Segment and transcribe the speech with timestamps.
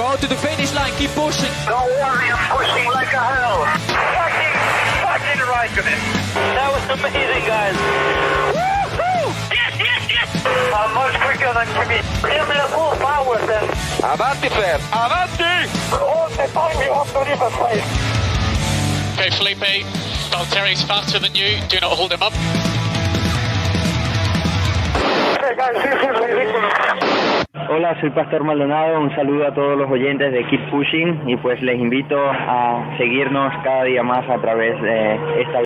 [0.00, 1.52] Go to the finish line, keep pushing.
[1.68, 3.68] Don't worry, I'm pushing like a hell.
[3.84, 4.56] Fucking,
[5.04, 6.00] fucking right of it.
[6.56, 7.76] That was amazing, guys.
[8.56, 9.28] Woo-hoo!
[9.52, 10.32] Yes, yes, yes!
[10.72, 12.00] I'm much quicker than Jimmy.
[12.24, 13.68] Give me the full power then.
[14.00, 14.80] Avanti, Fer.
[14.88, 15.68] Avanti!
[15.92, 17.84] All the time you have to leave a place.
[19.20, 19.84] Okay, Felipe,
[20.32, 21.60] Valtteri's faster than you.
[21.68, 22.32] Do not hold him up.
[25.44, 27.39] Hey guys, this is ridiculous.
[27.72, 28.98] Hola, soy Pastor Maldonado.
[28.98, 33.52] Un saludo a todos los oyentes de Keep Pushing y pues les invito a seguirnos
[33.62, 35.62] cada día más a través de esta.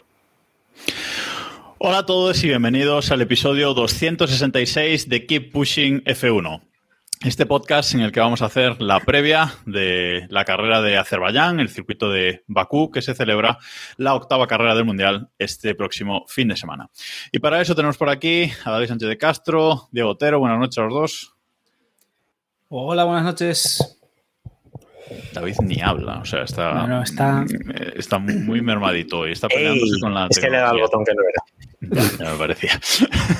[1.78, 6.60] Hola a todos y bienvenidos al episodio 266 de Keep Pushing F1.
[7.24, 11.58] Este podcast en el que vamos a hacer la previa de la carrera de Azerbaiyán,
[11.58, 13.56] el circuito de Bakú, que se celebra
[13.96, 16.90] la octava carrera del Mundial este próximo fin de semana.
[17.32, 20.76] Y para eso tenemos por aquí a David Sánchez de Castro, Diego Otero, buenas noches
[20.76, 21.33] a los dos.
[22.76, 24.00] Hola, buenas noches.
[25.32, 27.44] David ni habla, o sea, está, Bueno, está-
[27.94, 31.04] está muy mermadito y está peleándose Ey, con la es que le da el botón
[31.04, 32.02] que no era.
[32.18, 32.80] Ya, ya me parecía.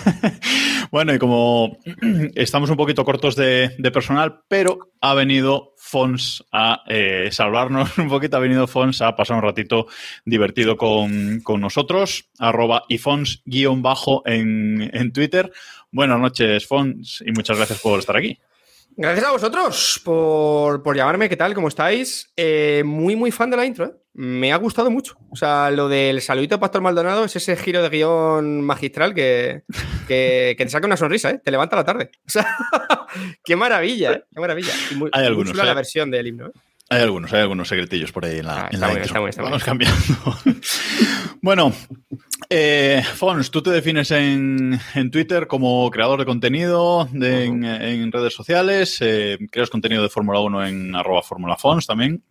[0.93, 1.79] bueno, y como
[2.37, 8.09] estamos un poquito cortos de, de personal, pero ha venido Fons a eh, salvarnos un
[8.09, 9.89] poquito, ha venido Fons a pasar un ratito
[10.25, 15.51] divertido con, con nosotros, arroba y Fons guion bajo en, en Twitter.
[15.91, 18.39] Buenas noches, Fons, y muchas gracias por estar aquí.
[18.97, 21.53] Gracias a vosotros por, por llamarme, ¿qué tal?
[21.53, 22.33] ¿Cómo estáis?
[22.37, 23.93] Eh, muy, muy fan de la intro, ¿eh?
[24.13, 25.17] Me ha gustado mucho.
[25.31, 29.65] O sea, lo del saludito de Pastor Maldonado es ese giro de guion magistral que,
[30.07, 31.41] que, que te saca una sonrisa, ¿eh?
[31.43, 32.11] Te levanta la tarde.
[32.27, 32.47] O sea,
[33.45, 34.25] qué maravilla, ¿eh?
[34.33, 34.73] Qué maravilla.
[34.93, 35.67] Y muy, Hay muy algunos, chula ¿eh?
[35.67, 36.53] la versión del himno, ¿eh?
[36.91, 39.07] Hay algunos, hay algunos secretillos por ahí en la, Ah, en la bien, intro.
[39.07, 40.61] está muy bien, está muy Vamos cambiando.
[41.43, 41.73] bueno,
[42.51, 48.13] eh, Fons, tú te defines en, en Twitter como creador de contenido de- en, en
[48.13, 52.23] redes sociales, eh, creas contenido de Fórmula 1 en arroba Fórmula Fons también,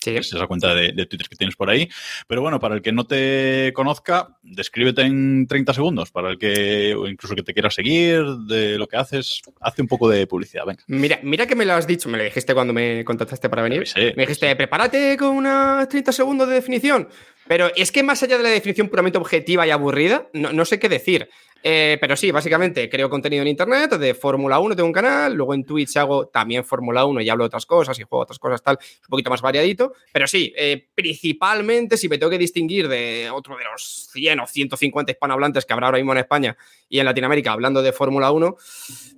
[0.00, 0.16] Sí.
[0.16, 1.88] es esa cuenta de, de Twitter que tienes por ahí.
[2.26, 6.10] Pero bueno, para el que no te conozca, descríbete en 30 segundos.
[6.10, 9.88] Para el que, o incluso que te quiera seguir, de lo que haces, hace un
[9.88, 10.64] poco de publicidad.
[10.66, 10.82] Venga.
[10.86, 13.84] Mira, mira que me lo has dicho, me lo dijiste cuando me contactaste para venir.
[13.96, 17.08] Me dijiste, prepárate con unos 30 segundos de definición.
[17.46, 20.78] Pero es que más allá de la definición puramente objetiva y aburrida, no, no sé
[20.78, 21.28] qué decir.
[21.62, 25.52] Eh, pero sí, básicamente creo contenido en internet de Fórmula 1, tengo un canal, luego
[25.52, 28.62] en Twitch hago también Fórmula 1 y hablo de otras cosas y juego otras cosas,
[28.62, 29.92] tal, un poquito más variadito.
[30.12, 34.46] Pero sí, eh, principalmente si me tengo que distinguir de otro de los 100 o
[34.46, 36.56] 150 hispanohablantes que habrá ahora mismo en España
[36.88, 38.56] y en Latinoamérica hablando de Fórmula 1,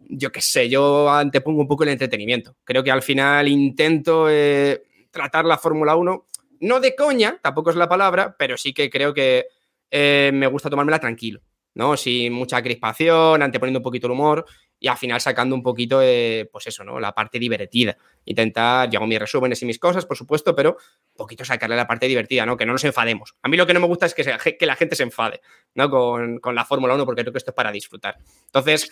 [0.08, 2.56] yo qué sé, yo antepongo un poco el entretenimiento.
[2.64, 4.82] Creo que al final intento eh,
[5.12, 6.26] tratar la Fórmula 1,
[6.60, 9.46] no de coña, tampoco es la palabra, pero sí que creo que
[9.92, 11.42] me gusta tomármela tranquilo,
[11.74, 11.96] ¿no?
[11.96, 14.44] Sin mucha crispación, anteponiendo un poquito el humor
[14.82, 16.98] y al final sacando un poquito, eh, pues eso, ¿no?
[16.98, 17.96] La parte divertida.
[18.24, 21.86] Intentar, yo hago mis resúmenes y mis cosas, por supuesto, pero un poquito sacarle la
[21.86, 22.56] parte divertida, ¿no?
[22.56, 23.36] Que no nos enfademos.
[23.42, 25.40] A mí lo que no me gusta es que, que la gente se enfade,
[25.74, 25.88] ¿no?
[25.88, 28.18] Con, con la Fórmula 1, porque creo que esto es para disfrutar.
[28.46, 28.90] Entonces,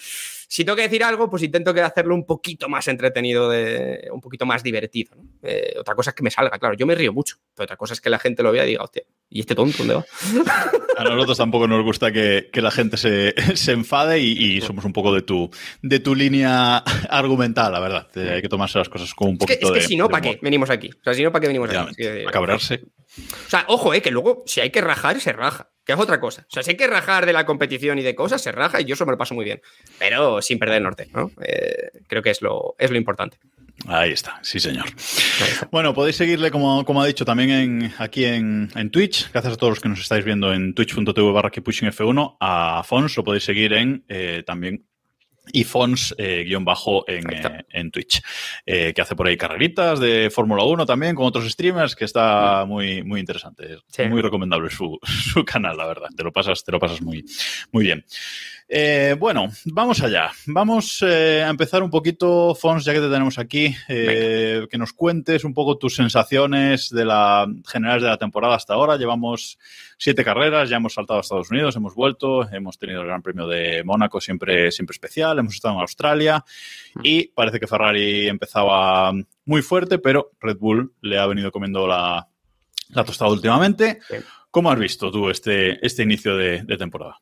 [0.48, 4.20] si tengo que decir algo, pues intento que hacerlo un poquito más entretenido, de, un
[4.20, 5.16] poquito más divertido.
[5.42, 7.94] Eh, otra cosa es que me salga, claro, yo me río mucho, pero otra cosa
[7.94, 10.04] es que la gente lo vea y diga, hostia, ¿y este tonto dónde va?
[10.98, 14.84] A nosotros tampoco nos gusta que, que la gente se, se enfade y, y somos
[14.84, 16.76] un poco de tu, de tu línea
[17.08, 18.08] argumental, la verdad.
[18.16, 19.86] Eh, Hay que tomarse las cosas con un Es que, poquito es que de.
[19.86, 20.90] si no, de ¿para qué venimos aquí?
[20.90, 22.06] O sea, si no, ¿para qué venimos aquí?
[22.26, 22.82] A cabrarse.
[23.18, 26.20] O sea, ojo, eh, que luego si hay que rajar, se raja, que es otra
[26.20, 26.42] cosa.
[26.42, 28.84] O sea, si hay que rajar de la competición y de cosas, se raja y
[28.84, 29.62] yo eso me lo paso muy bien.
[29.98, 31.30] Pero sin perder el norte, ¿no?
[31.40, 33.38] Eh, creo que es lo, es lo importante.
[33.86, 34.86] Ahí está, sí, señor.
[35.70, 39.30] Bueno, podéis seguirle, como, como ha dicho, también en, aquí en, en Twitch.
[39.32, 42.36] Gracias a todos los que nos estáis viendo en twitch.tv barra keeppushingf1.
[42.40, 44.84] A Fons lo podéis seguir en eh, también
[45.52, 48.22] y Fons eh, guion bajo en, eh, en Twitch,
[48.66, 52.64] eh, que hace por ahí carreritas de Fórmula 1 también con otros streamers, que está
[52.66, 53.78] muy, muy interesante.
[53.88, 54.04] Sí.
[54.04, 54.98] Muy recomendable su,
[55.32, 56.08] su canal, la verdad.
[56.16, 57.24] Te lo pasas, te lo pasas muy,
[57.72, 58.04] muy bien.
[58.72, 60.30] Eh, bueno, vamos allá.
[60.46, 64.92] Vamos eh, a empezar un poquito, Fons, ya que te tenemos aquí, eh, que nos
[64.92, 68.96] cuentes un poco tus sensaciones de la generales de la temporada hasta ahora.
[68.96, 69.58] Llevamos
[69.98, 73.48] siete carreras, ya hemos saltado a Estados Unidos, hemos vuelto, hemos tenido el Gran Premio
[73.48, 76.44] de Mónaco siempre, siempre especial, hemos estado en Australia
[77.02, 79.12] y parece que Ferrari empezaba
[79.46, 82.28] muy fuerte, pero Red Bull le ha venido comiendo la,
[82.90, 83.98] la tostada últimamente.
[84.08, 84.14] Sí.
[84.52, 87.18] ¿Cómo has visto tú este, este inicio de, de temporada?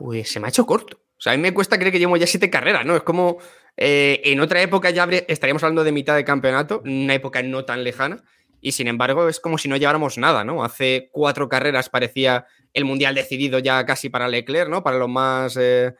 [0.00, 0.96] Pues se me ha hecho corto.
[0.96, 2.96] O sea, a mí me cuesta creer que llevo ya siete carreras, ¿no?
[2.96, 3.36] Es como
[3.76, 7.84] eh, en otra época ya estaríamos hablando de mitad de campeonato, una época no tan
[7.84, 8.24] lejana,
[8.62, 10.64] y sin embargo es como si no lleváramos nada, ¿no?
[10.64, 14.82] Hace cuatro carreras parecía el mundial decidido ya casi para Leclerc, ¿no?
[14.82, 15.94] Para los más eh,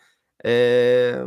[0.45, 1.23] eh,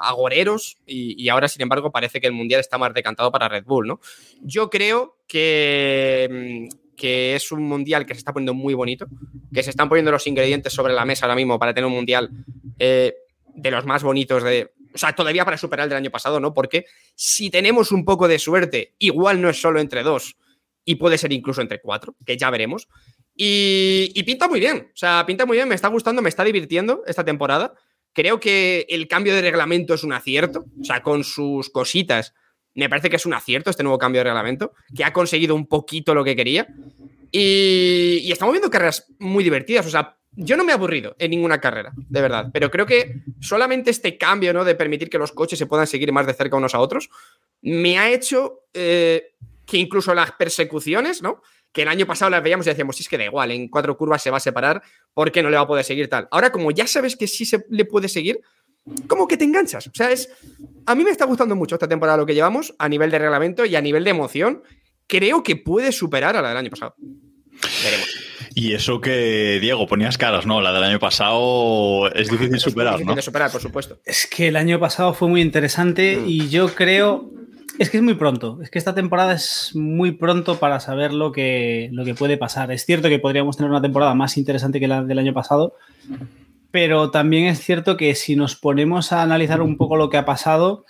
[0.00, 3.86] agoreros y, ahora, sin embargo, parece que el Mundial está más decantado para Red Bull,
[3.86, 4.00] ¿no?
[4.42, 9.06] Yo creo que, que es un Mundial que se está poniendo muy bonito,
[9.52, 12.30] que se están poniendo los ingredientes sobre la mesa ahora mismo para tener un Mundial
[12.78, 13.14] eh,
[13.54, 14.72] de los más bonitos de...
[14.94, 16.54] O sea, todavía para superar el del año pasado, ¿no?
[16.54, 20.36] Porque si tenemos un poco de suerte, igual no es solo entre dos
[20.84, 22.88] y puede ser incluso entre cuatro, que ya veremos.
[23.34, 26.44] Y, y pinta muy bien, o sea, pinta muy bien, me está gustando, me está
[26.44, 27.74] divirtiendo esta temporada.
[28.14, 32.32] Creo que el cambio de reglamento es un acierto, o sea, con sus cositas,
[32.76, 35.66] me parece que es un acierto este nuevo cambio de reglamento, que ha conseguido un
[35.66, 36.68] poquito lo que quería.
[37.32, 41.30] Y, y estamos viendo carreras muy divertidas, o sea, yo no me he aburrido en
[41.30, 44.64] ninguna carrera, de verdad, pero creo que solamente este cambio, ¿no?
[44.64, 47.08] De permitir que los coches se puedan seguir más de cerca unos a otros,
[47.62, 49.34] me ha hecho eh,
[49.64, 51.42] que incluso las persecuciones, ¿no?
[51.72, 53.96] Que el año pasado las veíamos y decíamos, "Sí, es que da igual, en cuatro
[53.96, 54.82] curvas se va a separar
[55.14, 56.28] porque no le va a poder seguir tal.
[56.30, 58.40] Ahora, como ya sabes que sí se le puede seguir,
[59.06, 59.86] como que te enganchas.
[59.86, 60.28] O sea, es.
[60.86, 63.64] A mí me está gustando mucho esta temporada lo que llevamos a nivel de reglamento
[63.64, 64.62] y a nivel de emoción.
[65.08, 66.94] Creo que puede superar a la del año pasado.
[67.82, 68.08] Veremos.
[68.54, 70.60] Y eso que, Diego, ponías caras, ¿no?
[70.62, 73.14] La del año pasado es difícil Es superar, difícil ¿no?
[73.16, 73.98] de superar, por supuesto.
[74.04, 76.28] Es que el año pasado fue muy interesante Mm.
[76.28, 77.30] y yo creo.
[77.78, 78.58] Es que es muy pronto.
[78.62, 82.72] Es que esta temporada es muy pronto para saber lo que, lo que puede pasar.
[82.72, 85.74] Es cierto que podríamos tener una temporada más interesante que la del año pasado,
[86.76, 90.26] pero también es cierto que si nos ponemos a analizar un poco lo que ha
[90.26, 90.84] pasado,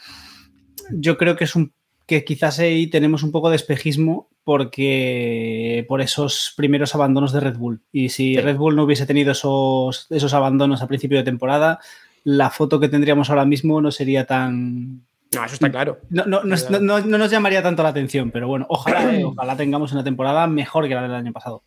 [0.91, 1.73] yo creo que es un
[2.07, 7.57] que quizás ahí tenemos un poco de espejismo porque por esos primeros abandonos de Red
[7.57, 7.83] Bull.
[7.93, 8.41] Y si Sí.
[8.41, 11.79] Red Bull no hubiese tenido esos, esos abandonos a principio de temporada,
[12.25, 15.03] la foto que tendríamos ahora mismo no sería tan...
[15.35, 16.01] No, eso está claro.
[16.11, 19.23] No, no- no no- no- no nos llamaría tanto la atención, pero bueno, ojalá, eh,
[19.25, 21.63] ojalá tengamos una temporada mejor que la del año pasado.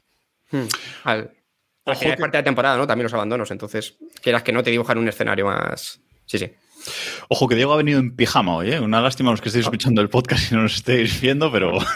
[0.51, 0.67] Hmm.
[1.91, 2.87] Ojo final es que- parte de la temporada, ¿no?
[2.87, 3.51] También los abandonos.
[3.51, 5.99] Entonces, quieras que no te dibujan un escenario más.
[6.25, 6.51] Sí, sí.
[7.27, 8.79] Ojo que Diego ha venido en pijama hoy, ¿eh?
[8.79, 11.73] Una lástima los que estéis escuchando el podcast y no nos estéis viendo, pero.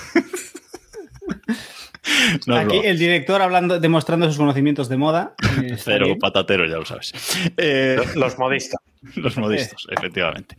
[2.47, 5.35] No, Aquí el director hablando, demostrando sus conocimientos de moda.
[5.61, 6.19] eh, Cero bien.
[6.19, 7.13] patatero, ya lo sabes.
[7.55, 8.79] Eh, Los modistas.
[9.15, 10.55] Los modistos, efectivamente.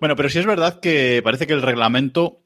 [0.00, 2.40] Bueno, pero sí es verdad que parece que el reglamento,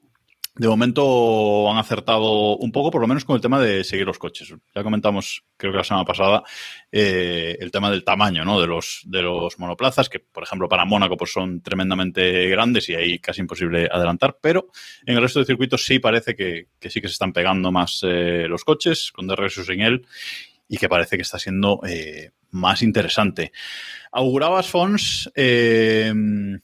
[0.56, 4.18] de momento, han acertado un poco, por lo menos con el tema de seguir los
[4.18, 4.52] coches.
[4.74, 6.42] Ya comentamos, creo que la semana pasada,
[6.90, 8.60] eh, el tema del tamaño ¿no?
[8.60, 12.94] de, los, de los monoplazas, que, por ejemplo, para Mónaco pues, son tremendamente grandes y
[12.94, 14.68] ahí casi imposible adelantar, pero
[15.06, 18.46] en el resto de circuitos sí parece que, sí que se están pegando más eh,
[18.48, 20.06] los coches, con DRS sin él,
[20.68, 23.52] y que parece que está siendo eh, más interesante.
[24.12, 26.12] Augurabas, Fons, eh,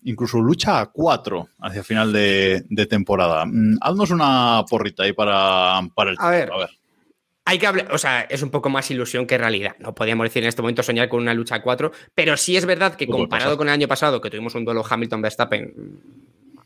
[0.02, 3.44] incluso lucha a cuatro hacia final de, de temporada.
[3.46, 6.48] Mm, Haznos una porrita ahí para, para el A ver.
[6.48, 6.68] título,
[7.44, 9.76] Hay que hablar, o sea, es un poco más ilusión que realidad.
[9.78, 12.66] No podríamos decir en este momento soñar con una lucha a cuatro, pero sí es
[12.66, 15.72] verdad que comparado con el año pasado, que tuvimos un duelo Hamilton-Verstappen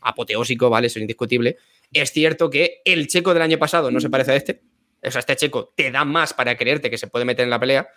[0.01, 0.87] apoteósico, ¿vale?
[0.87, 1.57] Eso es indiscutible.
[1.93, 4.61] Es cierto que el checo del año pasado no se parece a este.
[5.03, 7.59] O sea, este checo te da más para creerte que se puede meter en la
[7.59, 7.87] pelea.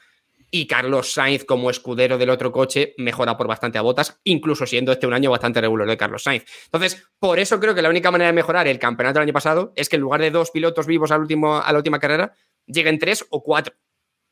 [0.56, 4.92] Y Carlos Sainz, como escudero del otro coche, mejora por bastante a botas, incluso siendo
[4.92, 6.44] este un año bastante regular de Carlos Sainz.
[6.66, 9.72] Entonces, por eso creo que la única manera de mejorar el campeonato del año pasado
[9.74, 12.34] es que en lugar de dos pilotos vivos al último, a la última carrera,
[12.66, 13.74] lleguen tres o cuatro.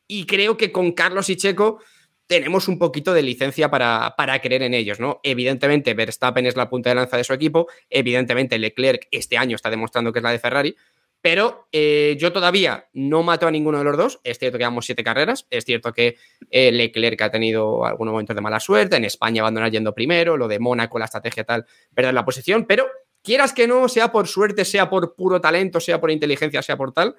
[0.07, 1.81] Y creo que con Carlos y Checo
[2.25, 5.19] tenemos un poquito de licencia para, para creer en ellos, ¿no?
[5.23, 9.69] Evidentemente, Verstappen es la punta de lanza de su equipo, evidentemente Leclerc este año está
[9.69, 10.73] demostrando que es la de Ferrari,
[11.23, 14.19] pero eh, yo todavía no mato a ninguno de los dos.
[14.25, 15.47] Es cierto que llevamos siete carreras.
[15.49, 16.17] Es cierto que
[16.51, 18.97] eh, Leclerc ha tenido algunos momentos de mala suerte.
[18.97, 20.35] En España abandonar yendo primero.
[20.35, 21.65] Lo de Mónaco, la estrategia tal,
[21.95, 22.65] perder la posición.
[22.65, 22.87] Pero
[23.21, 26.91] quieras que no, sea por suerte, sea por puro talento, sea por inteligencia, sea por
[26.91, 27.15] tal.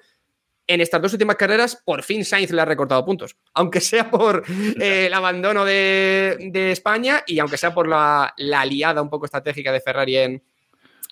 [0.67, 3.35] En estas dos últimas carreras, por fin Sainz le ha recortado puntos.
[3.55, 4.43] Aunque sea por
[4.79, 9.25] eh, el abandono de, de España y aunque sea por la, la aliada un poco
[9.25, 10.43] estratégica de Ferrari en,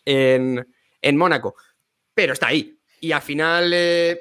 [0.06, 0.68] en,
[1.02, 1.56] en Mónaco.
[2.14, 2.73] Pero está ahí.
[3.04, 4.18] Y al final, eh,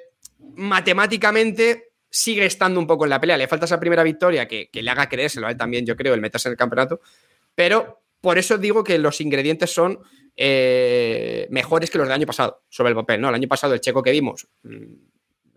[0.56, 3.36] matemáticamente, sigue estando un poco en la pelea.
[3.36, 6.14] Le falta esa primera victoria que, que le haga creérselo a él también, yo creo,
[6.14, 7.00] el meterse en el campeonato.
[7.54, 10.00] Pero por eso digo que los ingredientes son
[10.36, 13.20] eh, mejores que los del año pasado, sobre el papel.
[13.20, 13.28] ¿no?
[13.28, 14.48] El año pasado, el checo que vimos.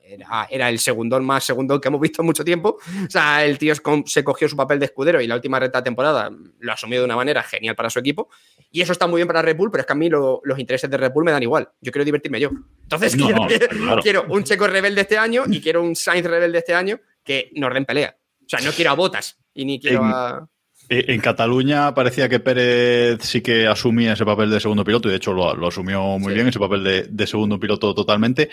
[0.07, 2.77] Era, era, el segundón más segundón que hemos visto en mucho tiempo.
[3.05, 3.74] O sea, el tío
[4.05, 7.05] se cogió su papel de escudero y la última recta de temporada lo asumió de
[7.05, 8.29] una manera genial para su equipo.
[8.71, 10.59] Y eso está muy bien para Red Bull, pero es que a mí lo, los
[10.59, 11.69] intereses de Red Bull me dan igual.
[11.81, 12.51] Yo quiero divertirme yo.
[12.83, 14.01] Entonces, No, quiero, no, claro.
[14.01, 17.74] quiero un checo rebelde este año y quiero un Sainz rebelde este año que nos
[17.74, 18.15] den pelea.
[18.41, 20.47] O sea, no quiero a botas y ni quiero a.
[20.89, 25.12] Eh, En Cataluña parecía que Pérez sí que asumía ese papel de segundo piloto y
[25.12, 26.36] de hecho lo, lo asumió muy Sí.
[26.36, 28.50] bien, ese papel de, de segundo piloto totalmente.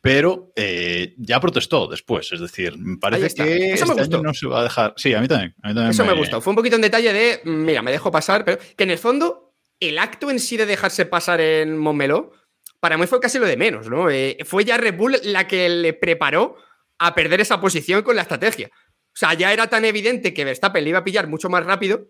[0.00, 2.30] pero eh, ya protestó después.
[2.32, 4.16] Es decir, me parece que Eso me este gustó.
[4.18, 4.94] año no se va a dejar.
[4.96, 5.54] Sí, a mí también.
[5.62, 6.40] a mí también Eso me gustó.
[6.40, 9.52] Fue un poquito en detalle de, mira, me dejo pasar, pero que en el fondo
[9.80, 12.30] el acto en sí de dejarse pasar en Montmeló,
[12.78, 14.08] para mí fue casi lo de menos, ¿no?
[14.08, 16.56] Eh, fue ya Red Bull la que le preparó
[16.98, 18.70] a perder esa posición con la estrategia.
[19.16, 22.08] O sea, ya era tan evidente que Verstappen le iba a pillar mucho más rápido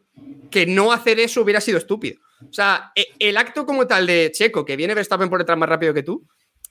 [0.50, 2.20] que no hacer eso hubiera sido estúpido.
[2.50, 5.68] O sea, e- el acto como tal de Checo, que viene Verstappen por detrás más
[5.68, 6.26] rápido que tú,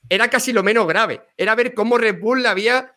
[0.10, 1.22] era casi lo menos grave.
[1.38, 2.94] Era ver cómo Red Bull le había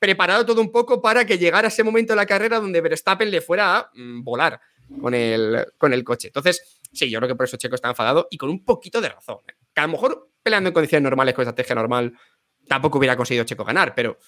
[0.00, 3.40] preparado todo un poco para que llegara ese momento de la carrera donde Verstappen le
[3.40, 4.60] fuera a mm, volar
[5.00, 6.26] con el, con el coche.
[6.26, 9.10] Entonces, sí, yo creo que por eso Checo está enfadado y con un poquito de
[9.10, 9.36] razón.
[9.46, 9.52] ¿eh?
[9.72, 12.12] Que a lo mejor peleando en condiciones normales con estrategia normal
[12.66, 14.18] tampoco hubiera conseguido Checo ganar, pero.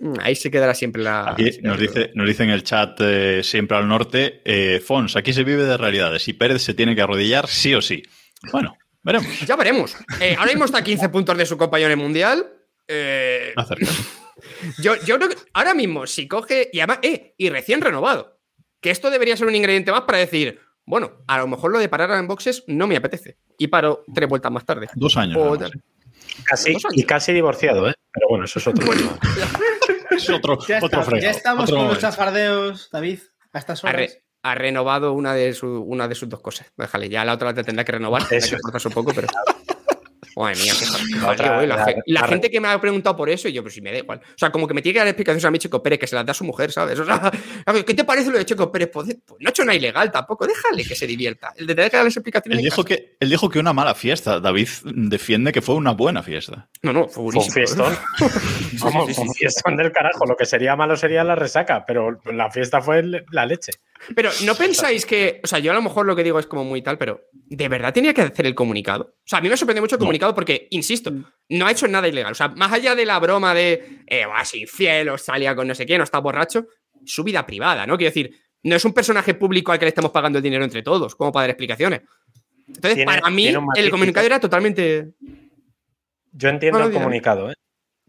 [0.00, 1.30] Mm, ahí se quedará siempre la...
[1.30, 5.32] Aquí nos dice, nos dice en el chat eh, siempre al norte, eh, Fons, aquí
[5.32, 8.02] se vive de realidades y Pérez se tiene que arrodillar sí o sí.
[8.50, 9.40] Bueno, veremos.
[9.46, 9.96] Ya veremos.
[10.20, 12.46] Eh, ahora mismo está a 15 puntos de su compañero en el Mundial.
[13.56, 13.86] Acerca.
[14.78, 16.70] Yo, yo creo que ahora mismo, si coge.
[16.72, 18.38] Y además, eh, y recién renovado.
[18.80, 21.88] Que esto debería ser un ingrediente más para decir, bueno, a lo mejor lo de
[21.88, 23.36] parar en boxes no me apetece.
[23.58, 24.88] Y paro tres vueltas más tarde.
[24.94, 25.38] Dos años.
[26.44, 27.94] Casi, y casi divorciado, ¿eh?
[28.12, 29.18] Pero bueno, eso es otro tema.
[30.10, 33.20] Es otro, Ya, otro está- fregado, ya estamos otro con los chafardeos, David,
[33.52, 33.96] a estas ha, horas.
[34.00, 36.66] re- ha renovado una de, su- una de sus dos cosas.
[36.76, 38.22] Déjale, ya la otra la tendrá que renovar.
[38.26, 39.28] Tendrá Eso que un poco, pero.
[40.36, 42.80] Madre mía, qué La otra- eh, la, la- ge- la la- gente que me ha
[42.80, 44.20] preguntado por eso, y yo, pues si me da igual.
[44.20, 46.14] O sea, como que me tiene que dar explicaciones a mí, Checo Pérez, que se
[46.14, 46.98] las da a su mujer, ¿sabes?
[46.98, 47.30] O sea,
[47.86, 48.90] ¿qué te parece lo de Checo Pérez?
[48.92, 51.52] Pues, pues no ha hecho nada ilegal tampoco, déjale que se divierta.
[51.56, 52.58] El de tener que darles explicaciones.
[52.58, 52.96] Él dijo, casa.
[52.96, 54.40] que, él dijo que una mala fiesta.
[54.40, 56.68] David defiende que fue una buena fiesta.
[56.82, 57.94] No, no, fue Fue un fiestón.
[58.80, 60.24] Vamos, fue un fiestón del carajo.
[60.26, 63.72] Lo que sería malo sería la resaca, pero la fiesta fue la leche.
[64.14, 66.64] Pero no pensáis que, o sea, yo a lo mejor lo que digo es como
[66.64, 69.14] muy tal, pero ¿de verdad tenía que hacer el comunicado?
[69.18, 70.00] O sea, a mí me sorprendió mucho No.
[70.10, 71.12] Comunicado porque, insisto,
[71.48, 72.32] no ha hecho nada ilegal.
[72.32, 75.74] O sea, más allá de la broma de, eh, vas infiel o salía con no
[75.74, 76.66] sé quién o está borracho,
[77.04, 77.96] su vida privada, ¿no?
[77.96, 80.82] Quiero decir, no es un personaje público al que le estamos pagando el dinero entre
[80.82, 82.00] todos, como para dar explicaciones.
[82.66, 85.12] Entonces, Tiene- para mí, el comunicado era totalmente.
[86.32, 87.54] Yo entiendo No, el comunicado, ¿eh?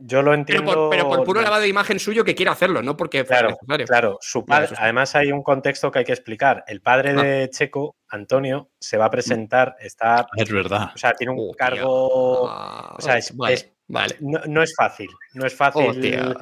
[0.03, 0.73] Yo lo Pero entiendo.
[0.73, 3.85] por, pero por puro lavado de imagen suyo que quiere hacerlo, no porque Claro, necesario.
[3.85, 4.17] claro.
[4.21, 4.75] Su padre, sí.
[4.77, 6.63] además hay un contexto que hay que explicar.
[6.67, 7.21] El padre Ah.
[7.21, 10.89] de Checo, Antonio, se va a presentar, está, Es verdad.
[10.95, 14.15] o sea, tiene un cargo, Ah, o sea, es- vale, es- vale.
[14.21, 16.35] no, no es fácil, no es fácil.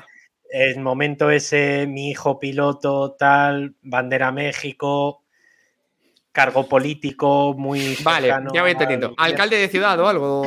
[0.52, 5.24] El momento ese, mi hijo piloto, tal, bandera México,
[6.32, 9.14] cargo político muy Vale, cercano ya voy al- entendiendo.
[9.18, 10.44] Alcalde de ciudad o algo.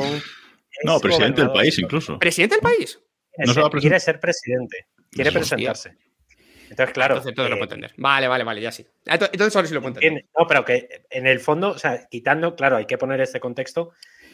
[0.83, 2.17] No, presidente del país incluso.
[2.19, 2.99] ¿Presidente del país?
[3.31, 5.39] Quiere, No se va a ser, quiere ser presidente, quiere Hostia.
[5.41, 5.97] presentarse.
[6.69, 7.15] Entonces, claro.
[7.15, 7.93] Entonces todo lo eh, puedo entender.
[7.97, 8.83] Vale, vale, vale, ya sí.
[9.05, 10.25] Ento- Entonces ahora sí lo puedo entender.
[10.37, 13.91] No, pero que en el fondo, o sea, quitando, claro, hay que poner este contexto.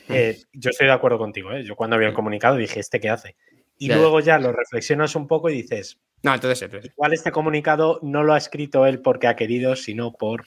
[0.07, 0.13] Mm.
[0.15, 1.63] eh, yo estoy de acuerdo contigo, ¿eh?
[1.63, 3.35] Yo cuando vi el comunicado dije, ¿este qué hace?
[3.77, 3.97] Y Ya.
[3.97, 6.93] luego ya lo reflexionas un poco y dices, No, entonces sí, entonces sí.
[6.95, 10.45] igual este comunicado no lo ha escrito él porque ha querido, sino por.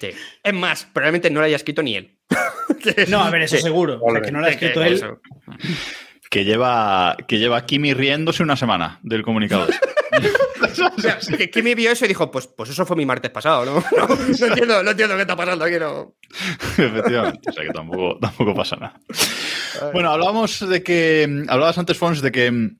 [0.00, 0.10] Sí.
[0.42, 2.18] Es más, probablemente no lo haya escrito ni él.
[3.08, 3.62] No, a ver, eso Sí.
[3.62, 3.98] seguro.
[4.02, 4.94] O sea, que no lo ha escrito que él.
[4.94, 5.20] eso.
[6.30, 9.66] Que lleva, que lleva Kimi riéndose una semana del comunicado.
[10.96, 13.64] O sea, que Kimi vio eso y dijo, pues, pues eso fue mi martes pasado,
[13.64, 13.82] ¿no?
[13.96, 16.14] No, no entiendo, no entiendo qué está pasando aquí, no.
[16.78, 17.50] Efectivamente.
[17.50, 19.00] O sea que tampoco, tampoco pasa nada.
[19.92, 21.44] Bueno, hablamos de que.
[21.48, 22.70] Hablabas antes, Fons, de que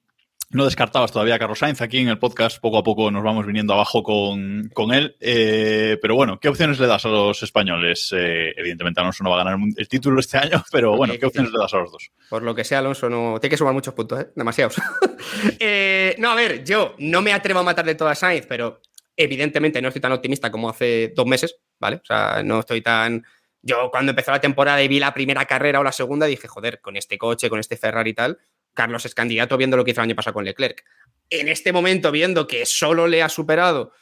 [0.53, 2.61] no descartabas todavía a Carlos Sainz aquí en el podcast.
[2.61, 5.17] Poco a poco nos vamos viniendo abajo con, con él.
[5.21, 8.13] Eh, pero bueno, ¿qué opciones le das a los españoles?
[8.17, 11.53] Eh, evidentemente, Alonso no va a ganar el título este año, pero bueno, ¿qué opciones
[11.53, 12.11] le das a los dos?
[12.29, 13.39] Por lo que sea, Alonso no.
[13.41, 14.31] Tiene que sumar muchos puntos, ¿eh?
[14.37, 14.81] Demasiados.
[15.59, 18.81] Eh, no, a ver, yo no me atrevo a matar de todo a Sainz, pero
[19.17, 21.97] evidentemente no estoy tan optimista como hace dos meses, ¿vale?
[21.97, 23.25] O sea, no estoy tan.
[23.63, 26.81] Yo cuando empezó la temporada y vi la primera carrera o la segunda, dije, joder,
[26.81, 28.39] con este coche, con este Ferrari y tal,
[28.75, 30.85] Carlos es candidato viendo lo que hizo el año pasado con Leclerc.
[31.31, 33.93] En este momento, viendo que solo le ha superado,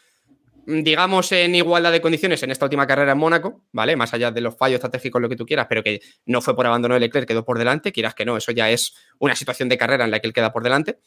[0.67, 3.97] mm, digamos, en igualdad de condiciones en esta última carrera en Mónaco, ¿vale?
[3.97, 6.67] Más allá de los fallos estratégicos, lo que tú quieras, pero que no fue por
[6.67, 9.79] abandono de Leclerc, quedó por delante, quieras que no, eso ya es una situación de
[9.79, 10.99] carrera en la que él queda por delante.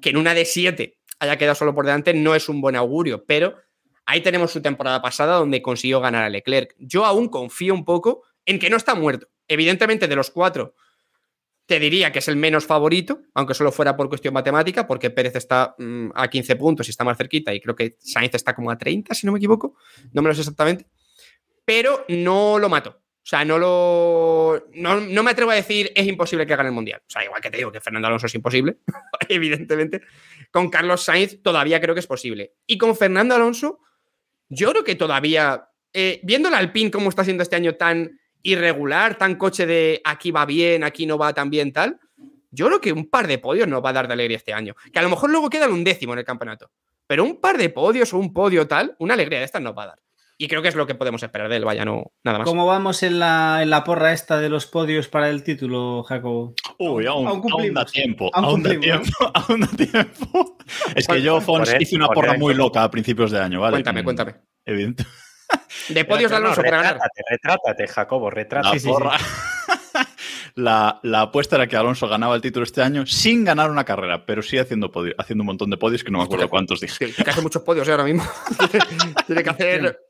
[0.00, 3.24] Que en una de siete haya quedado solo por delante no es un buen augurio,
[3.26, 3.56] pero
[4.06, 6.74] ahí tenemos su temporada pasada donde consiguió ganar a Leclerc.
[6.78, 9.28] Yo aún confío un poco en que no está muerto.
[9.46, 10.74] Evidentemente, de los cuatro,
[11.70, 15.36] te diría que es el menos favorito, aunque solo fuera por cuestión matemática, porque Pérez
[15.36, 18.72] está mm, a 15 puntos y está más cerquita, y creo que Sainz está como
[18.72, 19.76] a 30, si no me equivoco.
[20.12, 20.86] No me lo sé exactamente.
[21.64, 22.90] Pero no lo mato.
[22.90, 24.66] O sea, no lo.
[24.74, 27.02] No, no me atrevo a decir es imposible que gane el mundial.
[27.06, 28.78] O sea, igual que te digo que Fernando Alonso es imposible,
[29.28, 30.00] evidentemente.
[30.50, 32.54] Con Carlos Sainz todavía creo que es posible.
[32.66, 33.78] Y con Fernando Alonso,
[34.48, 35.68] yo creo que todavía.
[35.92, 40.30] eh, viendo el Alpine cómo está siendo este año tan irregular, tan coche de aquí
[40.30, 41.98] va bien, aquí no va tan bien, tal.
[42.50, 44.74] Yo creo que un par de podios nos va a dar de alegría este año.
[44.92, 46.70] Que a lo mejor luego quedan un décimo en el campeonato.
[47.06, 49.84] Pero un par de podios o un podio tal, una alegría de estas nos va
[49.84, 49.98] a dar.
[50.42, 52.48] Y creo que es lo que podemos esperar de él, vaya, no, nada más.
[52.48, 56.54] ¿Cómo vamos en la, en la porra esta de los podios para el título, Jacobo?
[56.78, 58.30] Uy, aún, Aún da tiempo.
[58.32, 59.10] Aún Aún da tiempo.
[59.34, 60.56] Aún da tiempo.
[60.94, 63.74] Es que yo, Fons, hice una por porra muy loca a principios de año, ¿vale?
[63.74, 64.36] Cuéntame, cuéntame.
[64.64, 65.04] Evidente.
[65.88, 66.92] De podios de no, Alonso para ganar.
[66.94, 68.80] retrátate, retrátate, Jacobo, La retrátate.
[68.80, 69.16] porra.
[70.56, 74.26] La, la apuesta era que Alonso ganaba el título este año sin ganar una carrera,
[74.26, 77.06] pero sí haciendo, podio- haciendo un montón de podios que no me acuerdo cuántos dije.
[77.06, 78.24] Tiene que hacer muchos podios eh, ahora mismo.
[79.26, 80.00] Tiene que hacer.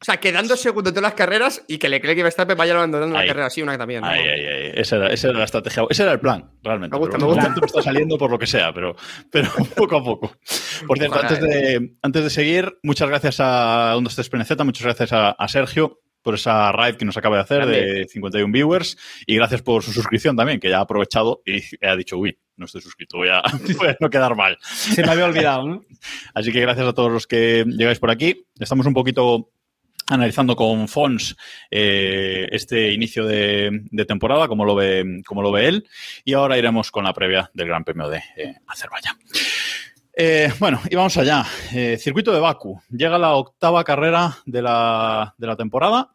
[0.00, 3.14] O sea, quedando segundo en todas las carreras y que Leclerc y Verstappen vayan abandonando
[3.14, 3.28] la Ahí.
[3.28, 4.00] carrera así, una también.
[4.02, 4.06] ¿no?
[4.06, 4.70] Ay, ay, ay.
[4.74, 5.84] Esa, era, esa era la estrategia.
[5.90, 6.94] Ese era el plan, realmente.
[6.94, 7.48] Me gusta, Pero me gusta.
[7.50, 8.94] momento está saliendo por lo que sea, pero,
[9.30, 10.32] pero poco a poco.
[10.86, 14.84] Por cierto, Ojalá, antes de, antes de seguir, muchas gracias a Ondas 3 PNZ, muchas
[14.84, 18.08] gracias a, a Sergio por esa raid que nos acaba de hacer de Grande.
[18.08, 22.18] 51 viewers y gracias por su suscripción también, que ya ha aprovechado y ha dicho,
[22.18, 23.40] uy, no estoy suscrito, voy a,
[23.78, 24.58] voy a no quedar mal.
[24.60, 25.84] Se me había olvidado, ¿no?
[26.34, 28.44] Así que gracias a todos los que llegáis por aquí.
[28.58, 29.50] Estamos un poquito
[30.08, 31.36] analizando con Fons
[31.70, 35.88] eh, este inicio de, temporada, como lo, ve, como lo ve él,
[36.24, 39.16] y ahora iremos con la previa del Gran Premio de eh, Azerbaiyán.
[40.16, 41.46] Eh, bueno, y vamos allá.
[41.98, 42.80] Circuito de Baku.
[42.90, 46.10] Llega la octava carrera de la, temporada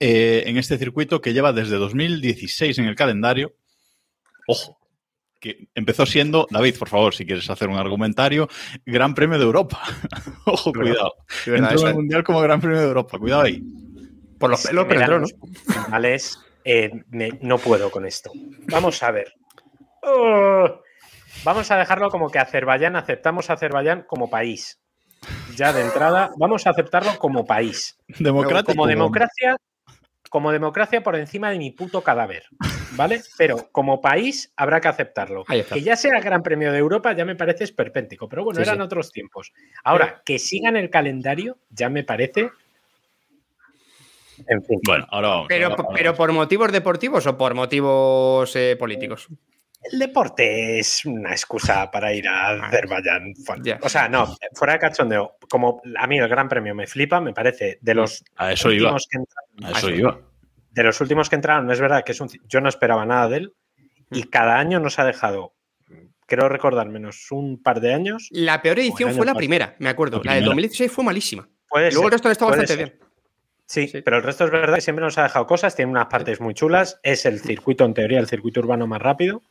[0.00, 3.54] en este circuito que lleva desde 2016 en el calendario.
[4.46, 4.78] Ojo,
[5.44, 8.48] que empezó siendo, David, por favor, si quieres hacer un argumentario,
[8.86, 9.78] Gran Premio de Europa.
[10.46, 11.12] Ojo, cuidado.
[11.44, 13.18] Entró en el Mundial como Gran Premio de Europa.
[13.18, 13.62] Cuidado ahí.
[14.38, 15.26] Por los pelos, pero entró, ¿no?
[16.64, 18.30] eh, me- no puedo con esto.
[18.68, 19.34] Vamos a ver.
[20.02, 20.80] Oh,
[21.44, 24.80] vamos a dejarlo como que Azerbaiyán, aceptamos a Azerbaiyán como país.
[25.56, 27.98] Ya de entrada, vamos a aceptarlo como país.
[28.18, 28.72] Democrático.
[28.72, 29.56] Como democracia,
[30.34, 32.46] como democracia por encima de mi puto cadáver.
[32.96, 33.22] ¿Vale?
[33.38, 35.44] Pero como país habrá que aceptarlo.
[35.44, 38.28] Que ya sea Gran Premio de Europa ya me parece esperpéntico.
[38.28, 38.82] Pero bueno, Sí, eran sí.
[38.82, 39.52] otros tiempos.
[39.84, 42.50] Ahora, que sigan el calendario ya me parece.
[44.48, 44.80] En fin.
[44.84, 45.46] Bueno, ahora vamos.
[45.48, 49.28] Pero, ahora- ahora pero por motivos deportivos o por motivos eh, políticos.
[49.92, 53.34] El deporte es una excusa para ir a Azerbaiyán.
[53.62, 53.78] Ya.
[53.82, 55.36] O sea, no, fuera de cachondeo.
[55.48, 58.88] Como a mí el Gran Premio me flipa, me parece de los A eso iba.
[58.90, 59.74] últimos que entraron.
[59.74, 60.18] A eso iba.
[60.70, 63.36] De los últimos que entraron, es verdad que es un, yo no esperaba nada de
[63.38, 63.52] él
[64.10, 64.16] Mm.
[64.16, 65.54] y cada año nos ha dejado,
[66.26, 68.28] creo recordar, menos un par de años.
[68.32, 70.18] La peor edición fue la primera, me acuerdo.
[70.18, 70.46] La La del primera.
[70.50, 71.48] 2016 fue malísima.
[71.68, 72.92] Puede Luego el resto estaba puede bastante ser.
[72.98, 73.08] bien.
[73.66, 74.02] Sí, Sí.
[74.02, 76.52] pero el resto es verdad que siempre nos ha dejado cosas, tiene unas partes muy
[76.52, 79.42] chulas, es el circuito, en teoría, el circuito urbano más rápido,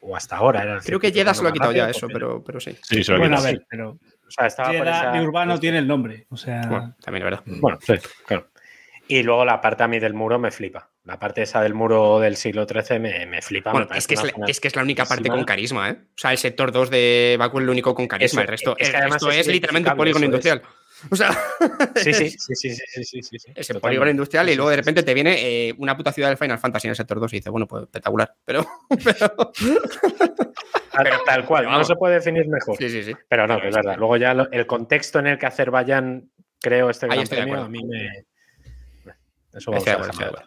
[0.00, 2.42] o hasta ahora era el Creo que Jeddah se lo ha quitado ya eso, pero,
[2.42, 2.76] pero sí.
[2.82, 5.78] Sí, se lo Bueno, a ver, pero O sea, estaba por Jeddah esa- urbano tiene
[5.78, 6.26] el nombre.
[6.30, 7.42] O sea, Bueno, también es verdad.
[7.46, 7.94] Bueno, sí,
[8.26, 8.48] claro.
[9.08, 10.88] Y luego la parte a mí del muro me flipa.
[11.04, 13.72] La parte esa del muro del siglo XIII me, me flipa.
[13.72, 15.96] Bueno, me es que es, la, es que es la única parte con carisma, ¿eh?
[16.00, 18.26] O sea, el sector 2 de Baku es el único con carisma.
[18.26, 20.62] Eso, el resto es que además esto es es literalmente un polígono industrial.
[21.10, 21.30] O sea,
[21.96, 23.36] Sí, sí, sí, sí, sí, sí, sí, sí, sí.
[23.36, 23.80] es el Totalmente.
[23.80, 26.88] polígono industrial y luego de repente te viene eh, una puta ciudad del Final Fantasy
[26.88, 28.34] en el sector 2 y dices, bueno, pues espectacular.
[28.44, 28.66] Pero,
[29.02, 29.52] pero.
[30.92, 32.76] Tal, tal cual, Pero no se puede definir mejor.
[32.76, 33.14] sí, sí, sí.
[33.28, 33.96] Pero no, que es verdad.
[33.96, 37.42] Luego ya lo- el contexto en el que Azerbaiyán creó este Ahí gran estoy de
[37.44, 37.66] premio, acuerdo.
[37.66, 38.24] a mí me...
[39.52, 40.44] Eso de a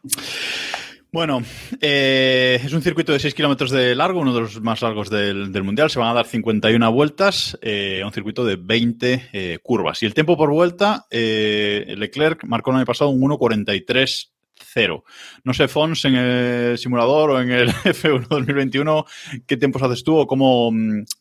[1.14, 1.44] Bueno,
[1.80, 5.52] eh, es un circuito de 6 kilómetros de largo, uno de los más largos del,
[5.52, 5.92] del Mundial.
[5.92, 10.02] Se van a dar 51 vueltas, eh, un circuito de 20 eh, curvas.
[10.02, 15.04] Y el tiempo por vuelta, eh, Leclerc marcó el año pasado un 1.43.0.
[15.44, 19.06] No sé, Fons, en el simulador o en el F1 2021,
[19.46, 20.72] ¿qué tiempos haces tú o cómo,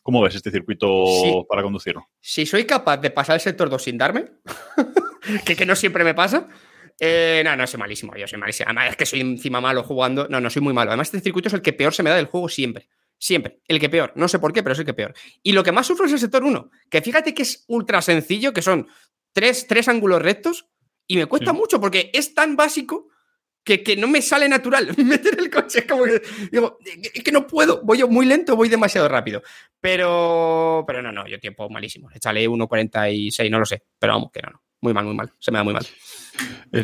[0.01, 1.31] cómo ves este circuito Sí.
[1.47, 2.09] para conducirlo?
[2.19, 4.25] Si soy capaz de pasar el sector 2 sin darme,
[5.45, 6.47] que, que no siempre me pasa,
[6.99, 8.67] eh, no, no, soy malísimo, yo soy malísimo.
[8.67, 10.27] Además, es que soy encima malo jugando.
[10.29, 10.91] No, no, soy muy malo.
[10.91, 12.87] Además, este circuito es el que peor se me da del juego siempre.
[13.17, 13.59] Siempre.
[13.67, 14.11] El que peor.
[14.15, 15.13] No sé por qué, pero es el que peor.
[15.41, 16.69] Y lo que más sufro es el sector 1.
[16.89, 18.87] Que fíjate que es ultra sencillo, que son
[19.31, 20.67] tres, tres ángulos rectos,
[21.07, 21.57] y me cuesta Sí.
[21.57, 23.07] mucho porque es tan básico
[23.63, 25.79] que, que no me sale natural meter el coche.
[25.79, 26.77] Es como que digo,
[27.13, 27.81] es que no puedo.
[27.83, 29.41] Voy yo muy lento, voy demasiado rápido.
[29.79, 32.09] Pero, pero no, no, yo tiempo malísimo.
[32.11, 33.83] Échale 1.46, no lo sé.
[33.99, 34.63] Pero vamos, que no, no.
[34.81, 35.31] Muy mal, muy mal.
[35.39, 35.85] Se me da muy mal.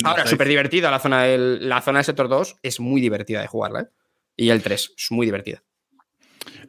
[0.04, 2.58] Ahora, súper divertida la zona del, la zona del sector 2.
[2.62, 3.88] Es muy divertida de jugarla, ¿eh?
[4.36, 5.64] Y el 3, es muy divertida.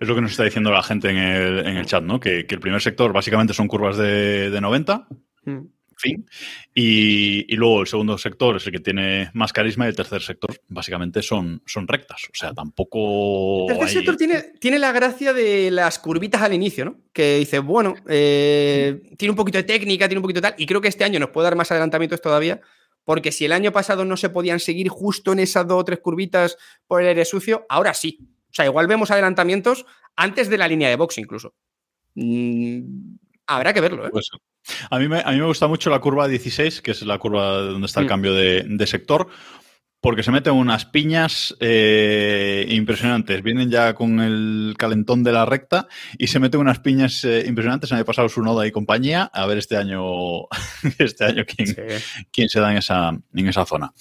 [0.01, 2.19] Es lo que nos está diciendo la gente en el, en el chat, ¿no?
[2.19, 5.07] Que, que el primer sector básicamente son curvas de, de 90,
[5.45, 5.61] Mm.
[6.00, 6.26] Fin.
[6.74, 10.22] Y, y luego el segundo sector es el que tiene más carisma y el tercer
[10.22, 12.22] sector básicamente son, son rectas.
[12.24, 13.66] O sea, tampoco.
[13.70, 16.96] El tercer hay- sector tiene, tiene la gracia de las curvitas al inicio, ¿no?
[17.12, 20.66] Que dice, bueno, eh, tiene un poquito de técnica, tiene un poquito de tal, y
[20.66, 22.60] creo que este año nos puede dar más adelantamientos todavía,
[23.04, 26.00] porque si el año pasado no se podían seguir justo en esas dos o tres
[26.00, 28.18] curvitas por el aire sucio, ahora sí.
[28.50, 29.86] O sea, igual vemos adelantamientos
[30.16, 31.54] antes de la línea de box incluso.
[32.14, 33.14] Mm,
[33.56, 34.10] habrá que verlo, ¿eh?
[34.12, 34.28] Pues,
[34.90, 37.56] a, mí me, a mí me gusta mucho la curva 16, que es la curva
[37.58, 38.08] donde está el Mm.
[38.08, 39.28] cambio de, de sector,
[40.02, 43.42] porque se meten unas piñas eh, impresionantes.
[43.42, 47.92] Vienen ya con el calentón de la recta y se meten unas piñas eh, impresionantes.
[47.92, 49.24] Año pasado su noda y compañía.
[49.32, 50.02] A ver este año,
[50.98, 52.24] este año quién, Sí.
[52.32, 53.92] quién se da en esa, en esa zona.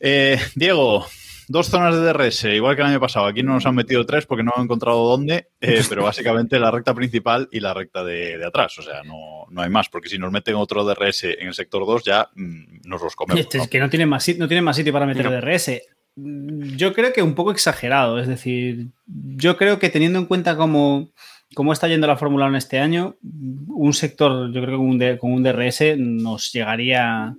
[0.00, 1.06] Eh, Diego,
[1.48, 3.26] dos zonas de DRS, igual que el año pasado.
[3.26, 6.70] Aquí no nos han metido tres porque no han encontrado dónde, eh, pero básicamente la
[6.70, 8.78] recta principal y la recta de, de atrás.
[8.78, 11.86] O sea, no, no hay más, porque si nos meten otro DRS en el sector
[11.86, 13.40] 2 ya mm, nos los comemos.
[13.40, 13.64] Este ¿no?
[13.64, 15.32] es que no tiene más, no tiene más sitio para meter No.
[15.32, 15.82] DRS.
[16.16, 18.18] Yo creo que un poco exagerado.
[18.18, 21.10] Es decir, yo creo que teniendo en cuenta cómo,
[21.54, 25.16] cómo está yendo la Fórmula 1 este año, un sector, yo creo que con un,
[25.18, 27.36] con un DRS nos llegaría.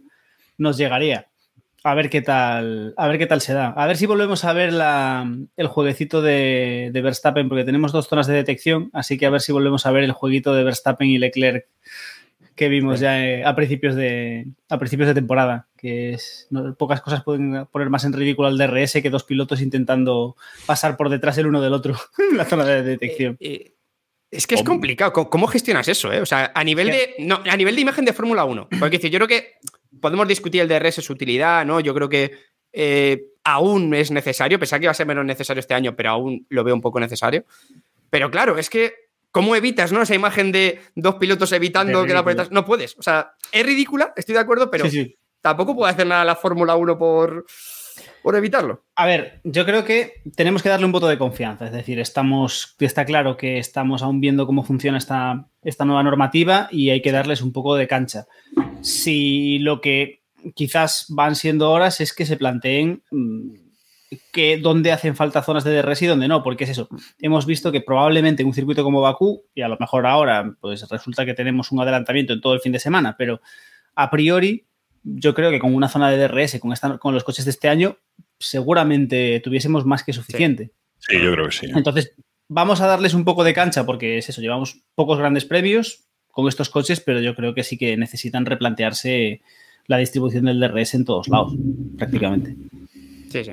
[0.57, 1.28] Nos llegaría.
[1.83, 2.93] A ver qué tal.
[2.97, 3.67] A ver qué tal se da.
[3.69, 8.07] A ver si volvemos a ver la- el jueguecito de, de Verstappen, porque tenemos dos
[8.07, 8.89] zonas de detección.
[8.93, 11.65] Así que a ver si volvemos a ver el jueguito de Verstappen y Leclerc
[12.55, 16.99] que vimos ya eh, a principios de a principios de temporada que es no- pocas
[16.99, 21.37] cosas pueden poner más en ridículo al DRS que dos pilotos intentando pasar por detrás
[21.37, 21.95] el uno del otro
[22.31, 23.73] en la zona de detección Eh, eh,
[24.31, 24.73] es que es ¿Cómo?
[24.73, 25.11] complicado.
[25.13, 26.11] ¿Cómo, gestionas eso?
[26.13, 26.21] eh?
[26.21, 27.15] O sea, a nivel de.
[27.17, 28.67] No, a nivel de imagen de Fórmula 1.
[28.79, 29.53] Porque yo creo que
[30.01, 31.79] podemos discutir el DRS, su utilidad, ¿no?
[31.79, 32.31] Yo creo que
[32.73, 34.59] eh, aún es necesario.
[34.59, 36.99] Pensaba que iba a ser menos necesario este año, pero aún lo veo un poco
[36.99, 37.45] necesario.
[38.09, 38.93] Pero claro, es que.
[39.31, 40.01] ¿Cómo evitas, no?
[40.01, 42.49] Esa imagen de dos pilotos evitando que la detrás.
[42.49, 42.97] No puedes.
[42.97, 45.17] O sea, es ridícula, estoy de acuerdo, pero Sí, sí.
[45.39, 47.45] tampoco puede hacer nada la Fórmula 1 por,
[48.21, 48.83] por evitarlo.
[48.95, 51.65] A ver, yo creo que tenemos que darle un voto de confianza.
[51.65, 56.67] Es decir, estamos, está claro que estamos aún viendo cómo funciona esta, esta nueva normativa
[56.71, 58.25] y hay que darles un poco de cancha.
[58.81, 60.23] Si lo que
[60.55, 63.49] quizás van siendo horas es que se planteen mm,
[64.31, 66.89] que dónde hacen falta zonas de DRS y dónde no, porque es eso.
[67.19, 70.87] Hemos visto que probablemente en un circuito como Bakú, y a lo mejor ahora, pues
[70.89, 73.41] resulta que tenemos un adelantamiento en todo el fin de semana, pero
[73.95, 74.65] a priori,
[75.03, 77.69] yo creo que con una zona de DRS, con, esta- con los coches de este
[77.69, 77.97] año,
[78.39, 80.71] seguramente tuviésemos más que suficiente.
[80.99, 81.67] Sí, yo creo que sí.
[81.73, 82.13] Entonces,
[82.47, 86.47] vamos a darles un poco de cancha porque es eso, llevamos pocos grandes previos con
[86.47, 89.41] estos coches, pero yo creo que sí que necesitan replantearse
[89.87, 91.53] la distribución del DRS en todos lados,
[91.97, 92.55] prácticamente.
[93.31, 93.51] Sí, sí.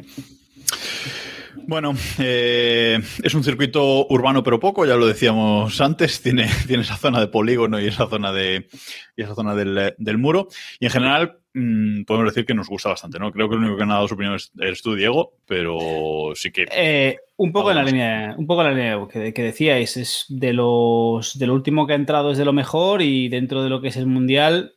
[1.66, 6.96] Bueno, eh, es un circuito urbano pero poco, ya lo decíamos antes, tiene, tiene esa
[6.96, 8.68] zona de polígono y esa zona de
[9.16, 10.48] y esa zona del, del muro.
[10.78, 13.32] Y en general mm, podemos decir que nos gusta bastante, ¿no?
[13.32, 16.50] Creo que el único que ha dado su opinión es, eres tú, Diego, pero sí
[16.50, 19.96] que Eh, un poco en la línea, un poco en la línea que, que decíais,
[19.96, 23.62] es de los de lo último que ha entrado es de lo mejor y dentro
[23.62, 24.74] de lo que es el mundial,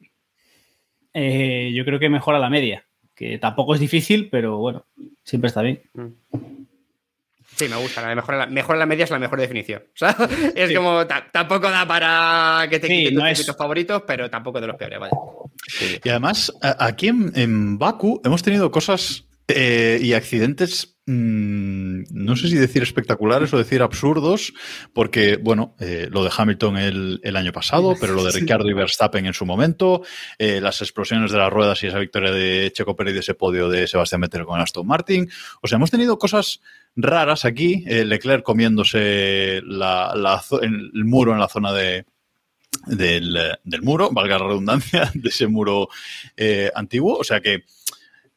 [1.13, 4.85] eh, yo creo que mejora la media, que tampoco es difícil, pero bueno,
[5.23, 5.81] siempre está bien.
[7.59, 8.01] Sí, me gusta.
[8.01, 9.83] La mejor, la, mejor la media es la mejor definición.
[9.93, 10.15] O sea,
[10.55, 11.05] es como.
[11.05, 14.67] ta- tampoco da para que te Sí, quiten no tus es- favoritos, pero tampoco de
[14.67, 15.11] los peores, vaya.
[16.03, 22.47] Y además, aquí en, en Baku hemos tenido cosas eh, y accidentes, mm, no sé
[22.49, 24.53] si decir espectaculares o decir absurdos,
[24.93, 28.39] porque, bueno, eh, lo de Hamilton el, el año pasado, pero lo de Sí.
[28.39, 30.03] Ricciardo y Verstappen en su momento,
[30.37, 33.69] eh, las explosiones de las ruedas y esa victoria de Checo Pérez y ese podio
[33.69, 35.29] de Sebastián Vettel con Aston Martin.
[35.61, 36.61] O sea, hemos tenido cosas
[37.01, 37.83] raras aquí.
[37.87, 42.05] eh, Leclerc comiéndose la- el muro en la zona de,
[42.87, 45.89] del, del muro, valga la redundancia, de ese muro
[46.37, 47.63] eh, antiguo, o sea que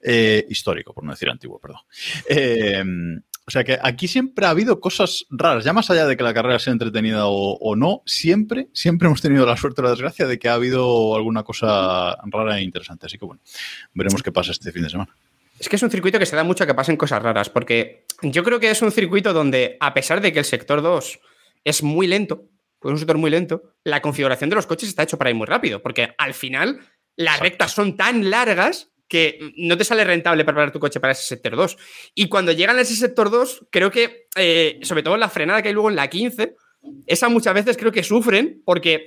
[0.04, 1.80] eh, histórico, por no decir antiguo, perdón.
[2.28, 2.82] Eh,
[3.44, 6.32] o sea que aquí siempre ha habido cosas raras, ya más allá de que la
[6.32, 10.26] carrera sea entretenida o, o no, siempre, siempre hemos tenido la suerte o la desgracia
[10.28, 13.06] de que ha habido alguna cosa rara e interesante.
[13.06, 13.42] Así que bueno,
[13.94, 15.14] veremos qué pasa este fin de semana.
[15.62, 18.04] Es que es un circuito que se da mucho a que pasen cosas raras, porque
[18.20, 21.20] yo creo que es un circuito donde, a pesar de que el sector 2
[21.62, 22.48] es muy lento,
[22.80, 25.36] pues es un sector muy lento, la configuración de los coches está hecho para ir
[25.36, 26.80] muy rápido, porque al final
[27.14, 27.44] las Exacto.
[27.44, 31.54] rectas son tan largas que no te sale rentable preparar tu coche para ese sector
[31.54, 31.78] 2.
[32.16, 35.68] Y cuando llegan a ese sector 2, creo que, eh, sobre todo la frenada que
[35.68, 36.56] hay luego en la 15,
[37.06, 39.06] esa muchas veces creo que sufren porque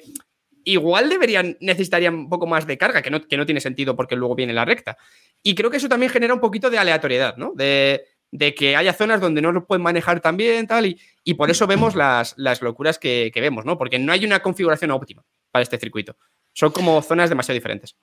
[0.65, 4.15] igual deberían, necesitarían un poco más de carga, que no, que no tiene sentido porque
[4.15, 4.97] luego viene la recta.
[5.41, 7.53] Y creo que eso también genera un poquito de aleatoriedad, ¿no?
[7.55, 11.35] De, de que haya zonas donde no lo pueden manejar tan bien, tal, y, y
[11.35, 13.77] por eso vemos las, las locuras que, que vemos, ¿no?
[13.77, 16.17] Porque no hay una configuración óptima para este circuito.
[16.53, 17.95] Son como zonas demasiado diferentes.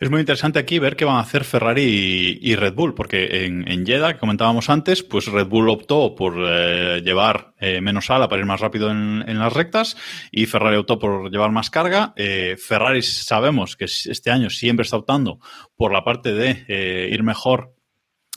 [0.00, 3.44] Es muy interesante aquí ver qué van a hacer Ferrari y, y Red Bull, porque
[3.44, 8.08] en, en Jeddah, que comentábamos antes, pues Red Bull optó por eh, llevar eh, menos
[8.08, 9.96] ala para ir más rápido en, en, las rectas
[10.30, 12.12] y Ferrari optó por llevar más carga.
[12.14, 15.40] Eh, Ferrari sabemos que este año siempre está optando
[15.76, 17.74] por la parte de ir mejor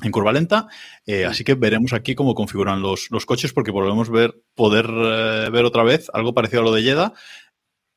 [0.03, 0.67] en curva lenta.
[1.05, 4.87] Eh, así que veremos aquí cómo configuran los, los coches, porque volvemos a ver, poder
[4.89, 7.13] eh, ver otra vez algo parecido a lo de Jeddah.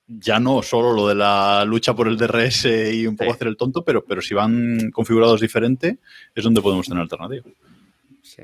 [0.07, 3.37] Ya no solo lo de la lucha por el DRS y un poco Sí.
[3.37, 5.99] hacer el tonto, pero, pero si van configurados diferente,
[6.35, 7.45] es donde podemos tener alternativa.
[8.23, 8.43] Sí.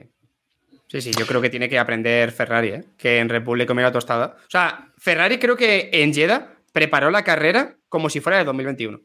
[0.88, 2.85] Sí, sí, yo creo que tiene que aprender Ferrari, ¿eh?
[2.99, 4.37] que en Red Bull le comió la tostada.
[4.46, 8.96] O sea, Ferrari creo que en Jeddah preparó la carrera como si fuera de 2021.
[8.96, 9.03] O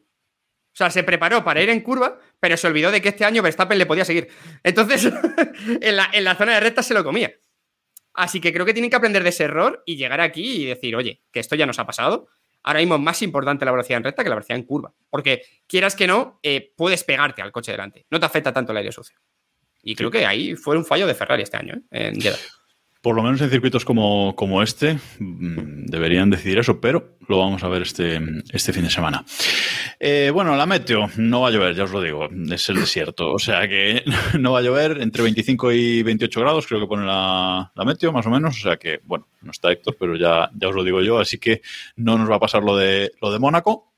[0.78, 3.78] sea, se preparó para ir en curva, pero se olvidó de que este año Verstappen
[3.78, 4.28] le podía seguir.
[4.64, 5.04] Entonces,
[5.80, 7.32] en, la, en la zona de recta se lo comía.
[8.14, 10.96] Así que creo que tienen que aprender de ese error y llegar aquí y decir,
[10.96, 12.28] oye, que esto ya nos ha pasado.
[12.66, 14.92] Ahora mismo es más importante la velocidad en recta que la velocidad en curva.
[15.08, 18.06] Porque quieras que no, eh, puedes pegarte al coche delante.
[18.10, 19.16] No te afecta tanto el aire sucio.
[19.82, 22.08] Y creo que ahí fue un fallo de Ferrari este año, ¿eh?
[22.08, 22.38] en Jeddah.
[23.06, 27.62] Por lo menos en circuitos como, como este mm, deberían decidir eso, pero lo vamos
[27.62, 28.20] a ver este,
[28.52, 29.24] este fin de semana.
[30.00, 33.30] Eh, bueno, la meteo no va a llover, ya os lo digo, es el desierto,
[33.30, 34.02] o sea que
[34.40, 38.10] no va a llover entre 25 y 28 grados, creo que pone la, la meteo
[38.10, 40.82] más o menos, o sea que, bueno, no está Héctor, pero ya, ya os lo
[40.82, 41.62] digo yo, así que
[41.94, 43.92] no nos va a pasar lo de, lo de Mónaco.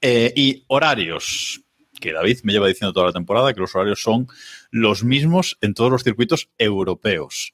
[0.00, 1.62] Eh, y horarios,
[2.00, 4.26] que David me lleva diciendo toda la temporada que los horarios son
[4.72, 7.52] los mismos en todos los circuitos europeos.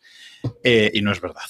[0.64, 1.42] Eh, y no es verdad.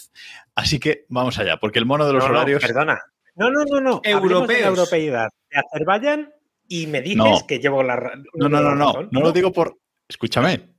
[0.55, 2.63] Así que vamos allá, porque el mono de los No, no, horarios.
[2.63, 3.01] perdona.
[3.37, 4.01] No, no, no, no.
[4.03, 4.61] De Europeos.
[4.61, 6.33] la europeidad de Azerbaiyán
[6.67, 7.47] y me dices No.
[7.47, 7.97] que llevo la
[8.35, 9.09] No, no, no, no.
[9.11, 9.79] No lo digo por.
[10.09, 10.71] Escúchame.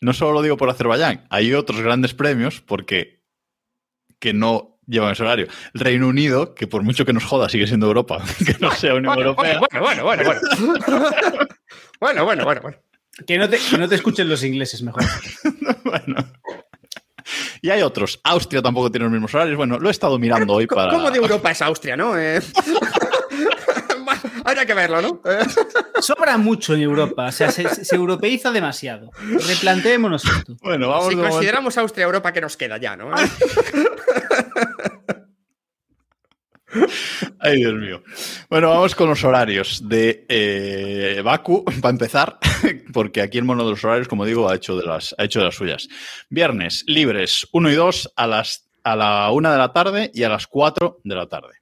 [0.00, 1.26] No solo lo digo por Azerbaiyán.
[1.30, 3.20] Hay otros grandes premios porque
[4.18, 5.46] que no llevan ese horario.
[5.74, 8.94] El Reino Unido, que por mucho que nos joda, sigue siendo Europa, que no sea
[8.94, 9.58] Unión Bueno, Europea.
[9.58, 10.40] bueno, bueno, bueno, bueno.
[12.00, 12.76] bueno, bueno, bueno, bueno.
[13.26, 15.02] Que no, te, que no te escuchen los ingleses mejor.
[15.84, 16.16] Bueno.
[17.62, 18.20] Y hay otros.
[18.24, 19.56] Austria tampoco tiene los mismos horarios.
[19.56, 20.90] Bueno, lo he estado mirando hoy para.
[20.92, 22.18] ¿Cómo de Europa es Austria, no?
[22.18, 22.40] Eh,
[24.44, 25.20] Habría que verlo, ¿no?
[25.30, 25.38] Eh,
[26.00, 27.26] Sobra mucho en Europa.
[27.26, 29.10] O sea, se, se europeiza demasiado.
[29.46, 30.56] Replanteémonos esto.
[30.62, 33.10] Bueno, vamos si de momento- consideramos Austria Europa, que nos queda ya, no?
[37.40, 38.02] Ay, Dios mío.
[38.48, 42.38] Bueno, vamos con los horarios de eh, Baku, para empezar,
[42.92, 45.40] porque aquí el mono de los horarios, como digo, ha hecho de las, ha hecho
[45.40, 45.88] de las suyas.
[46.28, 50.28] Viernes, libres 1 y 2 a, las, a la 1 de la tarde y a
[50.28, 51.54] las 4 de la tarde.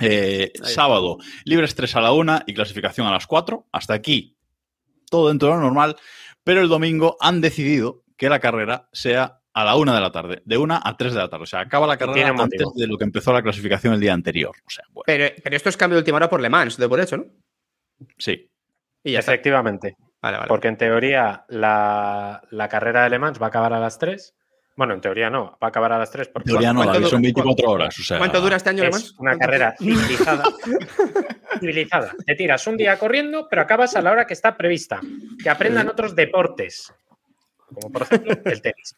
[0.00, 3.66] Eh, sábado, libres 3 a la 1 y clasificación a las 4.
[3.72, 4.36] Hasta aquí,
[5.10, 5.96] todo dentro de lo normal,
[6.42, 10.42] pero el domingo han decidido que la carrera sea a la 1 de la tarde,
[10.44, 11.42] de 1 a 3 de la tarde.
[11.44, 12.72] O sea, acaba la carrera antes motivo.
[12.74, 14.54] de lo que empezó la clasificación el día anterior.
[14.66, 16.88] O sea, bueno, Pero, pero esto es cambio de última hora por Le Mans, de
[16.88, 17.24] por hecho, ¿no?
[18.18, 18.48] sí.
[19.04, 19.18] Y ya.
[19.18, 19.96] Efectivamente.
[20.20, 20.48] Vale, vale.
[20.48, 24.34] Porque en teoría la, la carrera de Le Mans va a acabar a las 3.
[24.76, 27.04] Bueno, en teoría no, va a acabar a las 3 porque Teoría no, ¿Cuánto David,
[27.04, 27.98] du- son 24 horas.
[27.98, 29.14] O sea, ¿Cuánto dura este año Le Mans?
[29.18, 30.44] una carrera civilizada.
[31.60, 32.12] civilizada.
[32.26, 35.00] Te tiras un día corriendo, pero acabas a la hora que está prevista.
[35.42, 36.92] Que aprendan otros deportes.
[37.74, 38.96] Como por ejemplo el tenis.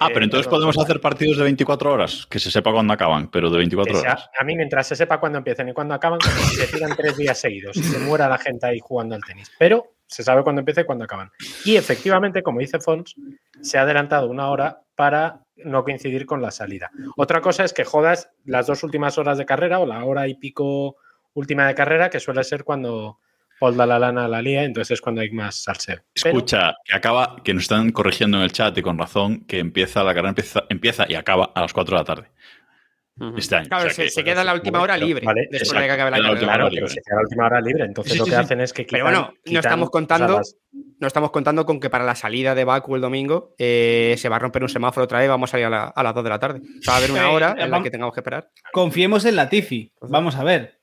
[0.00, 2.92] Ah, Eh, pero entonces todo- podemos hacer partidos de 24 horas, que se sepa cuándo
[2.94, 4.30] acaban, pero de 24 que sea- horas.
[4.38, 7.16] a mí, mientras se sepa cuándo empiezan y cuándo acaban, como si se tiran tres
[7.16, 9.50] días seguidos y se muera la gente ahí jugando al tenis.
[9.58, 11.30] Pero se sabe cuándo empieza y cuándo acaban.
[11.64, 13.14] Y efectivamente, como dice Fons,
[13.60, 16.90] se ha adelantado una hora para no coincidir con la salida.
[17.16, 20.34] Otra cosa es que jodas las dos últimas horas de carrera o la hora y
[20.34, 20.96] pico
[21.34, 23.18] última de carrera, que suele ser cuando
[23.60, 25.98] Paul da la lana a la lía, entonces es cuando hay más salseo.
[26.14, 29.58] Pero- Escucha, que acaba, que nos están corrigiendo en el chat y con razón, que
[29.60, 32.30] empieza la carrera empieza, empieza y acaba a las 4 de la tarde
[33.36, 33.68] este año.
[33.68, 35.86] Claro, O sea se, que- se queda la última hora libre vale, después exacto, de
[35.88, 36.46] que acabe la la carrera.
[36.46, 38.36] Claro, pero se queda la última hora libre, entonces Sí, lo que sí.
[38.36, 40.56] hacen es que quitan, Pero bueno, no estamos contando- o sea, las-
[41.00, 44.36] No estamos contando con que para la salida de Baku el domingo eh, se va
[44.36, 46.24] a romper un semáforo otra vez y vamos a salir a, la- a las 2
[46.24, 46.60] de la tarde.
[46.60, 48.50] O sea, va a haber una hora en la que tengamos que esperar.
[48.72, 49.92] Confiemos en Latifi.
[50.02, 50.79] Vamos a ver.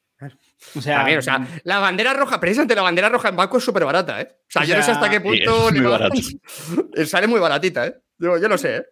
[0.76, 3.86] O sea, o sea, la bandera roja, precisamente la bandera roja en Baku es súper
[3.86, 4.28] barata, ¿eh?
[4.32, 5.68] O sea, O yo no sé hasta qué punto.
[5.70, 6.16] es le va- barato.
[7.06, 7.96] Sale muy baratita, ¿eh?
[8.18, 8.84] Yo, yo lo sé, ¿eh?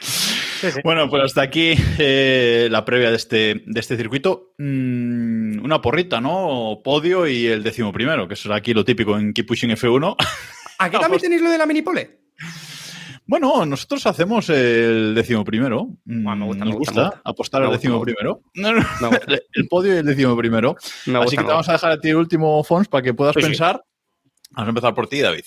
[0.00, 0.80] Sí, sí.
[0.84, 4.54] Bueno, pues hasta aquí eh, la previa de este, de este circuito.
[4.58, 6.80] Mm, una porrita, ¿no?
[6.84, 10.16] Podio y el décimo primero, que será aquí lo típico en Keep Pushing F1.
[10.78, 12.20] ¿Aquí también tenéis lo de la minipole?
[13.30, 15.86] Bueno, nosotros hacemos el décimo primero.
[16.04, 17.20] Bueno, me gusta, Nos me gusta, gusta, me gusta.
[17.30, 18.42] apostar Me al décimo primero.
[18.54, 19.26] No, no, gusta.
[19.52, 20.74] el podio y el décimo primero.
[21.06, 23.34] Me Así que te vamos a dejar a ti el último, Fons, para que puedas
[23.34, 23.46] Sí, sí.
[23.46, 23.84] pensar.
[24.50, 25.44] Vamos a empezar por ti, David.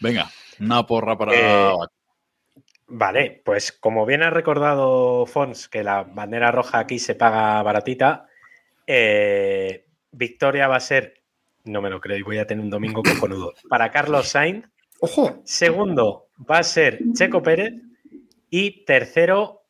[0.00, 1.32] Venga, una porra para.
[1.32, 1.72] Eh,
[2.88, 8.26] Vale, pues como bien ha recordado Fons, que la bandera roja aquí se paga baratita,
[8.84, 11.22] eh, victoria va a ser,
[11.62, 14.66] no me lo creo, y voy a tener un domingo cojonudo, para Carlos Sainz.
[15.00, 15.40] ¡Ojo!
[15.44, 17.74] Segundo va a ser Checo Pérez.
[18.48, 19.66] Y tercero,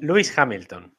[0.00, 0.94] Luis Hamilton.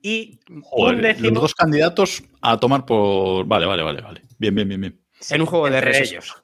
[0.00, 3.46] Y Joder, un décimo, los dos candidatos a tomar por.
[3.46, 4.22] Vale, vale, vale, vale.
[4.38, 5.00] Bien, bien, bien, bien.
[5.30, 6.42] en un juego de ellos.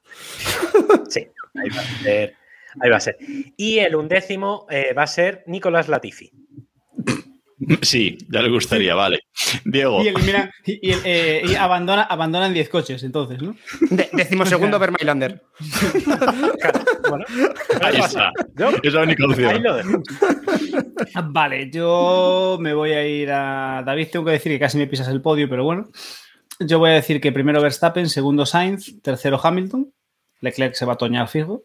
[1.09, 2.35] Sí, ahí va a ser.
[2.81, 3.17] Ahí va a ser.
[3.57, 6.31] Y el undécimo eh, va a ser Nicolás Latifi.
[7.81, 9.19] Sí, ya le gustaría, vale.
[9.63, 10.03] Diego.
[10.03, 13.55] Y, elimina- y- y eh, y abandona, abandonan 10 coches, entonces, ¿no?
[13.91, 15.41] De- decimosegundo Vermailander.
[16.59, 17.25] Claro, bueno,
[17.81, 18.31] Ahí está.
[18.55, 19.63] Yo- Es la única ahí opción.
[19.63, 20.03] lo dejo.
[21.25, 24.07] Vale, yo me voy a ir a David.
[24.11, 25.89] Tengo que decir que casi me pisas el podio, pero bueno.
[26.59, 29.91] Yo voy a decir que primero Verstappen, segundo Sainz, tercero Hamilton.
[30.41, 31.63] Leclerc se va a toñar fijo.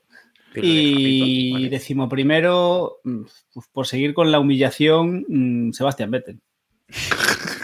[0.55, 1.69] Y Vale.
[1.71, 3.23] decimoprimero, mm,
[3.55, 6.41] pues por seguir con la humillación, mm, Sebastián Vettel.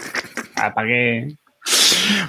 [0.59, 1.37] Ah, ¿Para qué?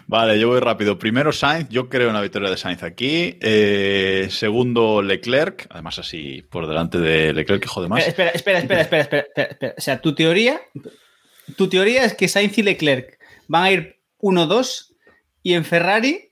[0.08, 1.00] Vale, yo voy rápido.
[1.00, 3.38] Primero Sainz, yo creo en la victoria de Sainz aquí.
[3.42, 8.06] Eh, segundo Leclerc, además así por delante de Leclerc, que jode más.
[8.06, 9.74] Espera, espera, espera, espera, espera, espera, espera.
[9.78, 10.60] O sea, tu teoría,
[11.56, 13.18] tu teoría es que Sainz y Leclerc
[13.48, 14.94] van a ir 1-2
[15.44, 16.32] y en Ferrari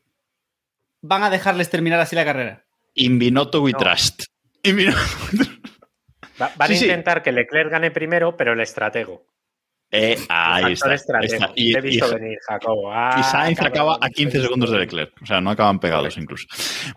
[1.01, 2.64] van a dejarles terminar así la carrera.
[2.95, 3.77] In Binotto we No.
[3.77, 4.23] trust.
[6.41, 6.85] Va- van Sí, a sí.
[6.85, 9.25] intentar que Leclerc gane primero, pero el estratego.
[9.91, 10.93] Eh, ahí está.
[10.93, 11.33] estratego.
[11.33, 11.51] está.
[11.55, 12.89] Y, Te he visto y- venir, Jacobo.
[12.89, 14.79] y Ah, Sainz cabrón, acaba a te he 15 visto segundos de.
[14.79, 15.21] Leclerc.
[15.21, 16.47] O sea, no acaban pegados incluso.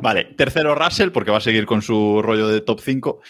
[0.01, 3.21] Vale, tercero Russell, porque va a seguir con su rollo de top 5.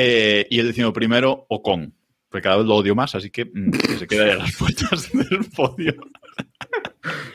[0.00, 1.92] eh, y el décimo primero, Ocon.
[2.30, 4.54] Porque cada vez lo odio más, así que, mm, que se queda ahí a las
[4.58, 5.94] puertas del podio.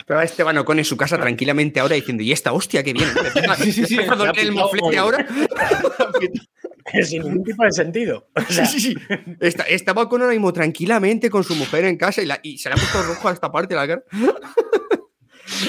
[0.05, 3.11] Pero Esteban Ocon en su casa tranquilamente ahora diciendo, ¿y esta hostia que viene?
[3.57, 3.95] Sí, sí, sí.
[3.95, 5.27] ¿Le empieza a doler el moflete ahora?
[7.03, 8.27] Sin ningún tipo de sentido.
[8.35, 9.15] O sea, Sí, sí, sí.
[9.39, 12.69] Está- estaba Ocon ahora mismo tranquilamente con su mujer en casa y, la- y se
[12.69, 14.03] le ha puesto rojo a esta parte de la cara.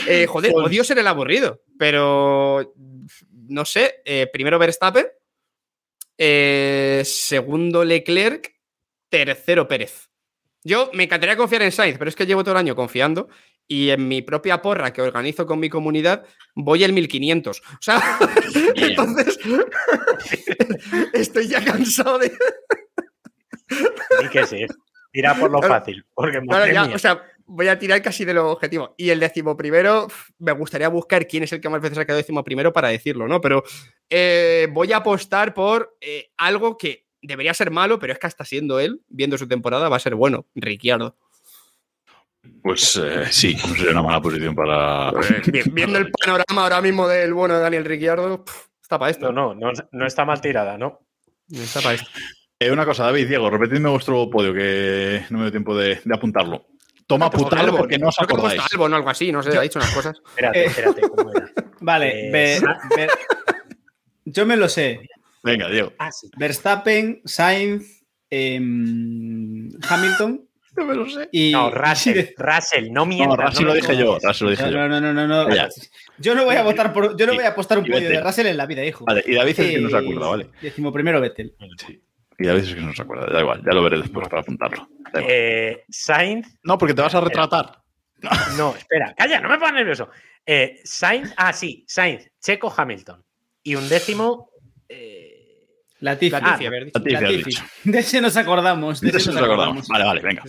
[0.07, 2.75] Eh, joder, odio ser el aburrido, pero
[3.49, 3.97] no sé.
[4.05, 5.07] eh, primero Verstappen,
[6.17, 8.55] eh, segundo Leclerc,
[9.09, 10.09] tercero Pérez.
[10.63, 13.29] Yo me encantaría confiar en Sainz, pero es que llevo todo el año confiando
[13.67, 16.25] y en mi propia porra que organizo con mi comunidad
[16.55, 17.61] voy el 1500.
[17.61, 18.03] O sea,
[18.75, 19.39] entonces
[21.13, 22.33] estoy ya cansado de...
[24.23, 24.67] Ni que sí.
[25.13, 26.05] Tira por lo fácil.
[26.13, 28.95] Porque Claro, ya, o sea, voy a tirar casi de lo objetivo.
[28.97, 32.19] Y el décimo primero, me gustaría buscar quién es el que más veces ha quedado
[32.19, 33.41] décimo primero para decirlo, ¿no?
[33.41, 33.63] Pero
[34.11, 38.45] eh, voy a apostar por eh, algo que debería ser malo, pero es que hasta
[38.45, 40.47] siendo él, viendo su temporada, va a ser bueno.
[40.55, 41.17] Ricciardo.
[42.63, 45.11] Pues eh, sí, no sería una mala posición para.
[45.47, 48.45] Vi- viendo el panorama ahora mismo del bueno de Daniel Ricciardo,
[48.81, 49.31] está para esto.
[49.33, 51.01] No, no, no, no está mal tirada, ¿no?
[51.51, 52.09] Está para esto.
[52.59, 56.15] Eh, una cosa, David, Diego, repetidme vuestro podio, que no me dio tiempo de, de
[56.15, 56.67] apuntarlo.
[57.07, 57.77] Toma, Pues Albon.
[57.77, 58.63] porque no os acordáis.
[58.73, 60.17] Albon o algo así, no sé, ha dicho unas cosas.
[60.29, 60.67] Espérate, Eh.
[60.67, 61.51] espérate, ¿cómo era?
[61.81, 62.61] Vale, Eh,
[62.97, 63.09] ve-
[64.25, 65.01] yo me lo sé.
[65.43, 65.93] Venga, Diego.
[65.99, 66.31] Ah, sí.
[66.39, 71.29] Verstappen, Sainz, em, Hamilton No me lo sé.
[71.33, 71.53] y...
[71.53, 73.39] No, Russell, y- Russell, no No, mientas.
[73.39, 74.19] Russell no lo me dije yo.
[74.23, 74.71] Russell lo dije yo.
[74.77, 75.55] No, no, no, no, no.
[75.55, 75.69] Ya.
[76.19, 78.09] Yo no voy a votar por, yo no Y- voy a apostar un y podio
[78.09, 78.21] de.
[78.21, 79.05] Russell en la vida, hijo.
[79.05, 80.49] Vale, y David es que no se Eh, acuerda, ¿vale?
[80.61, 81.55] Décimo primero Vettel.
[81.87, 82.03] Sí.
[82.39, 84.89] Y David es que no se acuerda, da igual, ya lo veré después para apuntarlo.
[85.15, 87.79] Eh, Sainz, No, porque te vas a retratar.
[88.59, 90.09] no, espera, calla, no me pongas nervioso.
[90.45, 93.23] Eh, Sainz, ah, sí, Sainz, Checo, Hamilton.
[93.63, 94.51] Y un décimo.
[94.89, 95.24] eh,
[96.05, 96.37] Latifi.
[96.37, 96.41] Ah.
[96.41, 97.43] Latifi has Latifi.
[97.45, 97.65] dicho.
[97.85, 99.01] De ese nos acordamos.
[99.01, 99.89] De De ese nos acordamos.
[99.89, 100.43] Vale, vale, venga.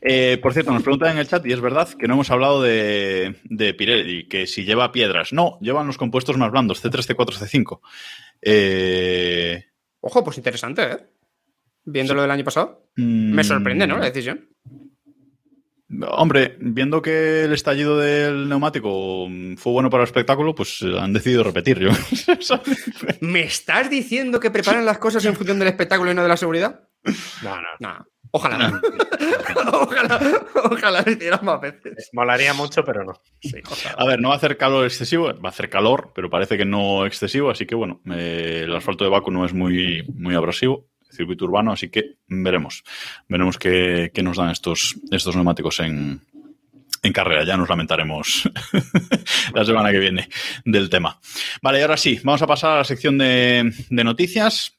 [0.00, 2.62] Eh, por cierto, nos preguntan en el chat, y es verdad, que no hemos hablado
[2.62, 5.32] de, de Pirelli, que si lleva piedras.
[5.32, 7.80] No, llevan los compuestos más blandos, C3, C4, C5.
[8.42, 9.64] Eh,
[10.00, 10.98] Ojo, pues interesante, ¿eh?
[11.84, 12.88] Viendo lo del año pasado.
[12.96, 13.98] mm, Me sorprende, ¿no?
[13.98, 14.48] La decisión.
[16.08, 21.12] Hombre, viendo que el estallido del neumático fue bueno para el espectáculo, pues eh, han
[21.12, 21.78] decidido repetir.
[21.78, 21.90] Yo.
[23.20, 26.36] ¿Me estás diciendo que preparan las cosas en función del espectáculo y no de la
[26.36, 26.88] seguridad?
[27.42, 27.68] no, no.
[27.80, 28.06] No.
[28.34, 28.80] Ojalá.
[29.72, 30.20] ojalá.
[30.54, 32.08] Ojalá lo hicieran más veces.
[32.14, 33.12] Molaría mucho, pero no.
[33.96, 36.64] A ver, no va a hacer calor excesivo, va a hacer calor, pero parece que
[36.64, 40.88] no excesivo, así que bueno, eh, el asfalto de Baku no es muy, muy abrasivo,
[41.12, 42.82] circuito urbano, así que veremos.
[43.28, 46.20] Veremos qué, qué nos dan estos, estos neumáticos en,
[47.02, 47.44] en carrera.
[47.44, 48.50] Ya nos lamentaremos
[49.54, 50.28] la semana que viene
[50.64, 51.20] del tema.
[51.62, 54.78] Vale, y ahora sí, vamos a pasar a la sección de, de noticias.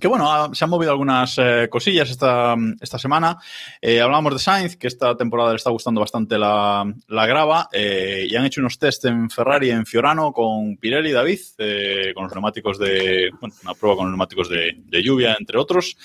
[0.00, 3.36] Que bueno, ha- se han movido algunas eh, cosillas esta, esta semana.
[3.80, 8.26] Eh, hablábamos de Sainz, que esta temporada le está gustando bastante la, la grava, eh,
[8.30, 12.24] y han hecho unos test en Ferrari, en Fiorano, con Pirelli y David, eh, con
[12.24, 15.96] los neumáticos de, bueno, una prueba con los neumáticos de, de lluvia, entre otros.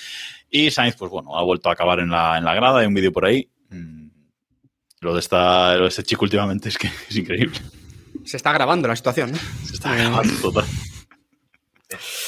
[0.49, 2.93] Y Sainz, pues bueno, ha vuelto a acabar en la, en la grada, hay un
[2.95, 3.47] vídeo por ahí.
[3.69, 4.07] Mm,
[5.01, 7.59] Lo de, esta, lo de este chico últimamente es que es increíble.
[8.25, 9.37] Se está grabando la situación, ¿no?
[9.65, 10.65] Se está grabando total.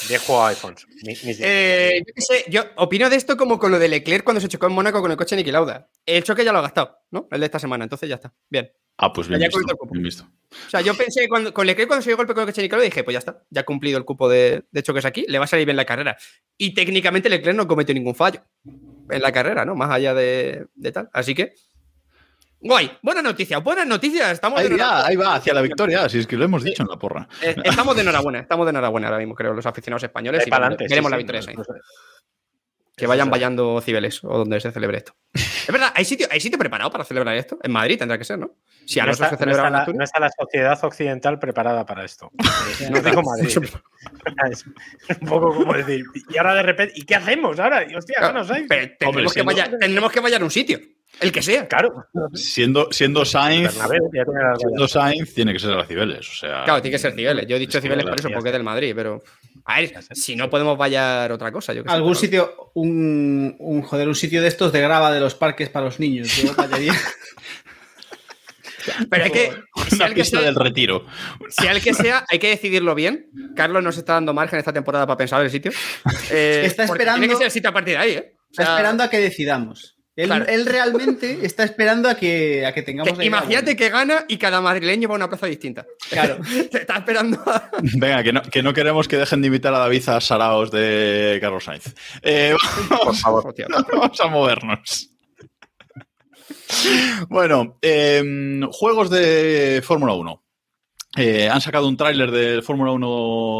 [0.09, 0.85] IPhones.
[1.03, 4.23] Mis- mis- Eh, yo qué sé, yo opino de esto como con lo de Leclerc
[4.23, 5.89] cuando se chocó en Mónaco con el coche de Niki Lauda.
[6.05, 7.27] El choque ya lo ha gastado, ¿no?
[7.31, 8.33] El de esta semana, entonces ya está.
[8.49, 8.71] Bien.
[8.97, 9.91] Ah, pues bien Ya visto, cubierto el cupo.
[9.93, 10.23] bien visto.
[10.23, 12.67] O sea, yo pensé, cuando, con Leclerc cuando se dio golpe con el coche de
[12.67, 15.37] Nicaragua, dije, pues ya está, ya ha cumplido el cupo de, de choques aquí, le
[15.37, 16.17] va a salir bien la carrera.
[16.57, 18.41] Y técnicamente Leclerc no cometió ningún fallo
[19.09, 19.75] en la carrera, ¿no?
[19.75, 21.09] Más allá de, de tal.
[21.11, 21.53] Así que,
[22.65, 25.07] guay, buena noticia, buenas noticias, estamos Ahí de va, enhorabuena.
[25.07, 27.27] ahí va, hacia la victoria, si es que lo hemos dicho en la porra.
[27.41, 30.41] Eh, Estamos de enhorabuena, estamos de enhorabuena ahora mismo, creo, los aficionados españoles.
[30.41, 30.87] Ahí y para adelante.
[30.89, 31.65] sí, la victoria no- no-
[32.97, 33.31] Que vayan es.
[33.31, 35.13] vayando Cibeles o donde se celebre esto.
[35.33, 37.57] Es verdad, ¿hay sitio, ¿hay sitio preparado para celebrar esto?
[37.61, 38.55] En Madrid tendrá que ser, ¿no?
[38.85, 41.85] Si No Alonso está, se no celebra está la, no está la sociedad occidental preparada
[41.85, 42.31] para esto.
[42.81, 43.57] Eh, no digo Madrid.
[44.51, 44.65] es
[45.21, 47.85] un poco como decir, y ahora de repente, ¿y qué hacemos ahora?
[47.97, 48.65] Hostia, Claro, no sé.
[48.67, 50.79] pero tendremos, que vaya- tendremos que vayar a un sitio,
[51.21, 51.67] el que sea.
[51.67, 56.27] Claro, Siendo, siendo Sainz, Bernabéu, ya tiene la- siendo Sainz, tiene que ser a Cibeles.
[56.29, 57.47] O sea, Claro, tiene que ser Cibeles.
[57.47, 59.21] Yo he dicho Cibeles por eso, porque es del Madrid, pero.
[59.65, 61.73] A ver, si no podemos vallar otra cosa.
[61.73, 65.33] Yo Algún pero- sitio, un, un, joder, un sitio de estos de grava de los
[65.35, 66.35] parques para los niños.
[66.37, 66.51] Yo.
[69.09, 69.51] Pero hay que.
[69.89, 71.05] Si una al que, pista sea, del retiro.
[71.49, 73.27] si al que sea, hay que decidirlo bien.
[73.55, 75.71] Carlos nos está dando margen esta temporada para pensar el sitio.
[76.31, 78.33] Eh, Está esperando- Tiene que ser el sitio a partir de ahí, ¿eh?
[78.35, 79.94] O Está sea, esperando a que decidamos.
[80.15, 80.45] Él, Claro.
[80.47, 83.17] él realmente está esperando a que, a que tengamos.
[83.17, 85.85] que imagínate que gana y cada madrileño va a una plaza distinta.
[86.09, 86.39] Claro.
[86.71, 87.69] está esperando a.
[87.97, 91.37] Venga, que no, que no queremos que dejen de invitar a David a Saraos de
[91.41, 91.93] Carlos Sainz.
[92.21, 92.55] Eh,
[92.89, 93.53] Por favor.
[93.91, 95.09] Vamos a movernos.
[97.29, 98.23] Bueno, eh,
[98.71, 100.41] juegos de Fórmula 1.
[101.17, 103.07] Eh, han sacado un tráiler del Fórmula 1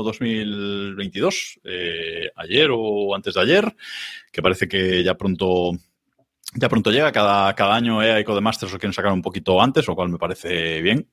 [0.03, 3.75] 2022 eh, ayer o antes de ayer,
[4.31, 5.71] que parece que ya pronto
[6.55, 7.11] ya pronto llega.
[7.11, 10.17] Cada, cada año EA y Codemasters lo quieren sacar un poquito antes, lo cual me
[10.17, 11.09] parece bien.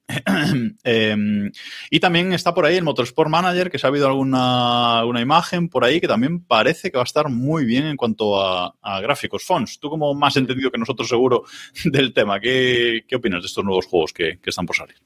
[0.85, 1.51] Eh,
[1.91, 5.85] y también está por ahí el Motorsport Manager, que se ha habido alguna, imagen por
[5.85, 9.45] ahí que también parece que va a estar muy bien en cuanto a, a gráficos.
[9.45, 11.45] Fons, tú como más entendido que nosotros seguro
[11.85, 14.97] del tema, ¿qué, qué opinas de estos nuevos juegos que, que están por salir?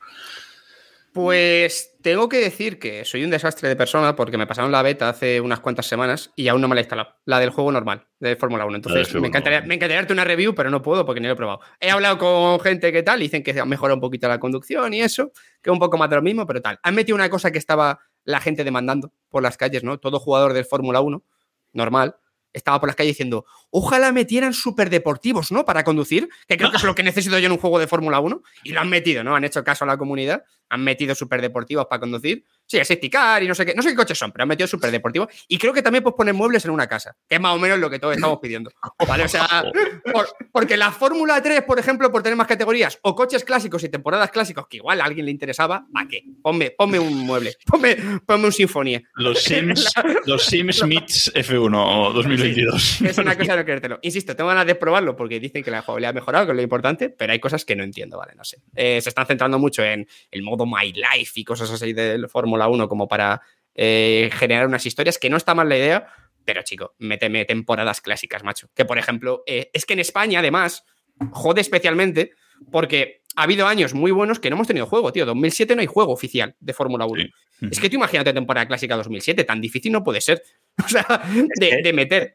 [1.17, 5.09] Pues tengo que decir que soy un desastre de persona porque me pasaron la beta
[5.09, 7.15] hace unas cuantas semanas y aún no me la he instalado.
[7.25, 8.77] La del juego normal, de Fórmula 1.
[8.77, 9.67] Entonces, me encantaría, 1.
[9.67, 11.61] me encantaría darte una review, pero no puedo porque ni lo he probado.
[11.81, 15.01] He hablado con gente que tal, dicen que ha mejorado un poquito la conducción y
[15.01, 16.79] eso, que un poco más de lo mismo, pero tal.
[16.83, 19.99] Han metido una cosa que estaba la gente demandando por las calles, ¿no?
[19.99, 21.25] Todo jugador del Fórmula 1,
[21.73, 22.17] normal,
[22.53, 25.65] estaba por las calles diciendo, ojalá metieran superdeportivos, ¿no?
[25.65, 28.21] Para conducir, que creo que es lo que necesito yo en un juego de Fórmula
[28.21, 28.43] 1.
[28.65, 29.37] Y lo han metido, ¿no?
[29.37, 32.45] Han hecho caso a la comunidad, han metido superdeportivos para conducir.
[32.67, 34.49] Sí, es safety car y no sé qué, no sé qué coches son, pero han
[34.49, 35.29] metido superdeportivos.
[35.49, 37.79] Y creo que también pues poner muebles en una casa, que es más o menos
[37.79, 38.71] lo que todos estamos pidiendo.
[39.07, 39.25] ¿Vale?
[39.25, 39.65] O sea,
[40.13, 43.89] por- porque la Fórmula 3, por ejemplo, por tener más categorías, o coches clásicos y
[43.89, 46.23] temporadas clásicos, que igual a alguien le interesaba, ¿para qué?
[46.43, 47.97] Ponme, ponme un mueble, ponme,
[48.27, 49.01] ponme un sinfonía.
[49.15, 49.93] Los Sims,
[50.27, 53.03] los Sims Meets F1 2022.
[53.03, 53.99] Es una cosa de no creértelo.
[54.03, 56.63] Insisto, tengo ganas de probarlo porque dicen que la jugabilidad ha mejorado, que es lo
[56.63, 58.35] importante, pero hay cosas que no entiendo, ¿vale?
[58.35, 58.59] No sé.
[58.75, 62.56] Eh, se están centrando mucho en el modo My Life y cosas así de Fórmula
[62.69, 63.43] 1 como para
[63.75, 66.07] eh, generar unas historias, que no está mal la idea,
[66.45, 68.71] pero chico, méteme temporadas clásicas, macho.
[68.75, 70.85] Que por ejemplo, eh, es que en España, además,
[71.31, 72.33] jode especialmente
[72.71, 75.27] porque ha habido años muy buenos que no hemos tenido juego, tío.
[75.27, 77.23] 2007 no hay juego oficial de Fórmula 1.
[77.23, 77.31] Sí.
[77.71, 80.43] Es que tú imagínate temporada clásica 2007, tan difícil no puede ser.
[80.85, 81.23] O sea,
[81.59, 82.35] de, meter.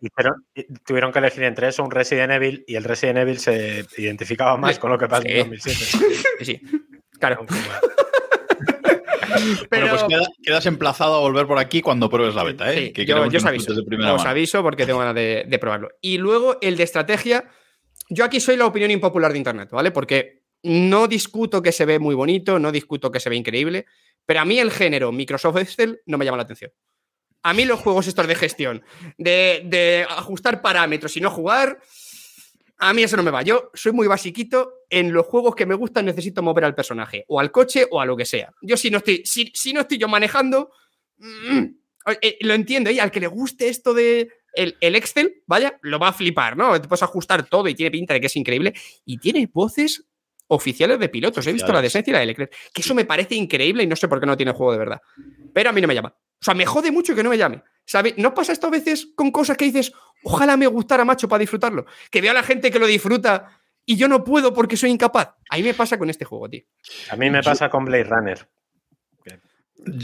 [0.83, 4.79] Tuvieron que elegir entre eso un Resident Evil y el Resident Evil se identificaba más
[4.79, 5.77] con lo que pasó en 2007.
[6.39, 6.61] Sí, sí.
[7.19, 7.45] Claro.
[9.41, 12.77] Bueno, Pero- pues queda- quedas emplazado a volver por aquí cuando pruebes la beta, ¿eh?
[12.87, 13.71] Sí, que yo, os aviso.
[13.73, 14.21] Os mano.
[14.29, 15.89] aviso porque tengo ganas de, de probarlo.
[16.01, 17.45] Y luego el de estrategia.
[18.09, 19.91] Yo aquí soy la opinión impopular de Internet, ¿vale?
[19.91, 23.85] Porque no discuto que se ve muy bonito, no discuto que se ve increíble,
[24.25, 26.71] pero a mí el género Microsoft Excel no me llama la atención.
[27.43, 28.83] A mí los juegos estos de gestión,
[29.17, 31.79] de, de ajustar parámetros y no jugar,
[32.81, 33.43] a mí eso no me va.
[33.43, 34.73] Yo soy muy basiquito.
[34.89, 38.05] En los juegos que me gustan necesito mover al personaje, o al coche, o a
[38.05, 38.51] lo que sea.
[38.61, 40.71] Yo si no estoy, si, si no estoy yo manejando,
[41.19, 41.63] mm,
[42.21, 42.89] eh, lo entiendo.
[42.89, 46.57] Y al que le guste esto de el, el Excel, vaya, lo va a flipar,
[46.57, 46.81] ¿no?
[46.81, 48.73] Te puedes ajustar todo y tiene pinta de que es increíble.
[49.05, 50.09] Y tiene voces
[50.47, 51.45] oficiales de pilotos.
[51.47, 51.91] He visto la de Oficiales.
[51.93, 52.53] Sainz y la de Leclerc.
[52.73, 55.01] Que eso me parece increíble y no sé por qué no tiene juego de verdad.
[55.53, 56.13] Pero a mí no me llama.
[56.13, 57.63] O sea, me jode mucho que no me llame.
[57.85, 58.13] ¿Sabe?
[58.17, 59.91] ¿No pasa esto a veces con cosas que dices,
[60.23, 61.85] ojalá me gustara, macho, para disfrutarlo?
[62.09, 65.29] Que veo a la gente que lo disfruta y yo no puedo porque soy incapaz.
[65.49, 66.61] A mí me pasa con este juego, tío.
[67.09, 68.49] A mí me pasa con Blade Runner.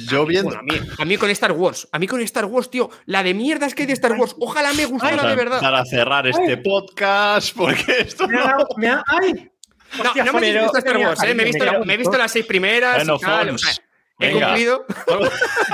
[0.10, 0.56] Yo viendo.
[0.56, 1.88] Bueno, a, mí, a mí con Star Wars.
[1.92, 2.90] A mí con Star Wars, tío.
[3.06, 4.36] La de mierdas que hay de Star Wars.
[4.40, 5.58] Ojalá me gustara a de verdad.
[5.58, 8.66] empezar a cerrar este podcast porque esto Me ha no.
[8.76, 9.52] me ha- ¡Ay!
[9.98, 11.34] No, Hostia, no me he visto Star Wars, ¿eh?
[11.34, 13.48] me, he visto, me he las seis primeras Bueno, y tal.
[13.48, 13.84] o Fons, sea,
[14.20, 14.48] he venga.
[14.48, 14.86] cumplido.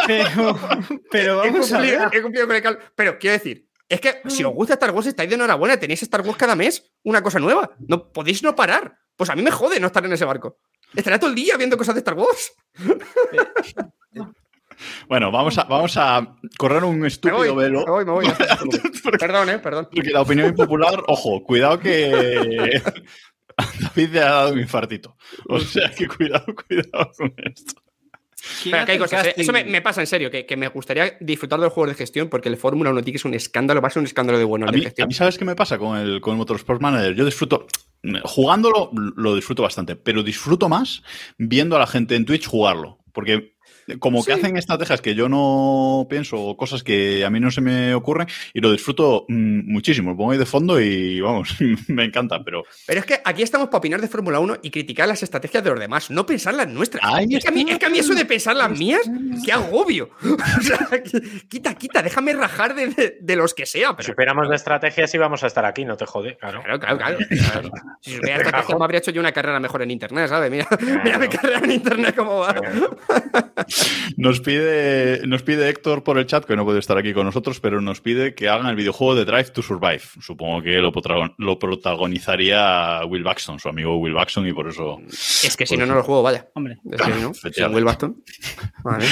[0.07, 0.59] Pero,
[1.11, 2.09] pero He vamos a ver.
[2.11, 5.07] he cumplido con el cal- Pero quiero decir, es que si os gusta Star Wars,
[5.07, 5.77] estáis de enhorabuena.
[5.77, 7.71] Tenéis Star Wars cada mes, una cosa nueva.
[7.87, 8.97] No podéis no parar.
[9.15, 10.57] Pues a mí me jode no estar en ese barco.
[10.95, 12.53] Estará todo el día viendo cosas de Star Wars.
[15.07, 17.85] Bueno, vamos a, vamos a correr un Me estúpido voy, me velo.
[17.85, 18.25] voy, me voy.
[19.19, 19.87] Perdón, eh, perdón.
[19.93, 22.81] Porque la opinión impopular, ojo, cuidado que
[23.79, 25.15] David te ha dado un infartito.
[25.47, 27.81] O sea que cuidado, cuidado con esto.
[28.63, 31.17] Pero que hay cosas, eh, Eso me, me pasa en serio, que, que me gustaría
[31.19, 33.87] disfrutar de los juegos de gestión porque el Fórmula 1 Ticket es un escándalo, va
[33.87, 35.05] a ser un escándalo de bueno A de mí, gestión.
[35.05, 37.15] a mí, ¿sabes qué me pasa con el, con el Motorsport Manager?
[37.15, 37.67] Yo disfruto,
[38.23, 41.03] jugándolo lo disfruto bastante, pero disfruto más
[41.37, 42.99] viendo a la gente en Twitch jugarlo.
[43.13, 43.52] Porque
[43.99, 47.61] como que hacen estrategias que yo no pienso, o cosas que a mí no se
[47.61, 50.11] me ocurren, y lo disfruto mm, muchísimo.
[50.11, 51.55] Lo pongo ahí de fondo y vamos,
[51.87, 55.07] me encanta, pero Pero es que aquí estamos para opinar de Fórmula 1 y criticar
[55.07, 57.03] las estrategias de los demás, no pensar las nuestras.
[57.29, 59.01] Es, que a mí, es que a mí eso de pensar las mías,
[59.45, 60.09] qué agobio.
[60.57, 60.87] O sea,
[61.49, 63.89] quita, quita, déjame rajar de, de- de los que sea.
[63.89, 66.61] Si Pero, supiéramos de estrategias íbamos a estar aquí, no te jode, claro.
[66.63, 67.17] claro, claro, claro.
[67.29, 67.71] claro.
[68.01, 70.49] Si supiera estrategias, me habría hecho yo una carrera mejor en internet, ¿sabes?
[70.51, 70.67] Mira,
[71.03, 72.55] mira mi carrera en internet cómo va.
[74.17, 77.59] Nos pide, nos pide Héctor por el chat, que no puede estar aquí con nosotros,
[77.59, 80.01] pero nos pide que hagan el videojuego de Drive to Survive.
[80.21, 80.91] Supongo que lo,
[81.37, 85.85] lo protagonizaría Will Baxton, su amigo Will Baxton, y por eso Es que si no,
[85.85, 86.47] no lo juego, vaya.
[86.53, 86.77] Hombre.
[86.91, 87.73] Es que no, sin.
[87.73, 88.23] Will Baston.
[88.83, 89.05] Vale.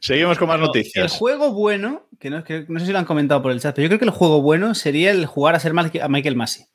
[0.00, 1.12] seguimos con más El noticias.
[1.12, 3.84] juego bueno, que no, que no sé si lo han comentado por el chat, pero
[3.84, 6.66] yo creo que el juego bueno sería el jugar a ser Mal- a Michael Massey.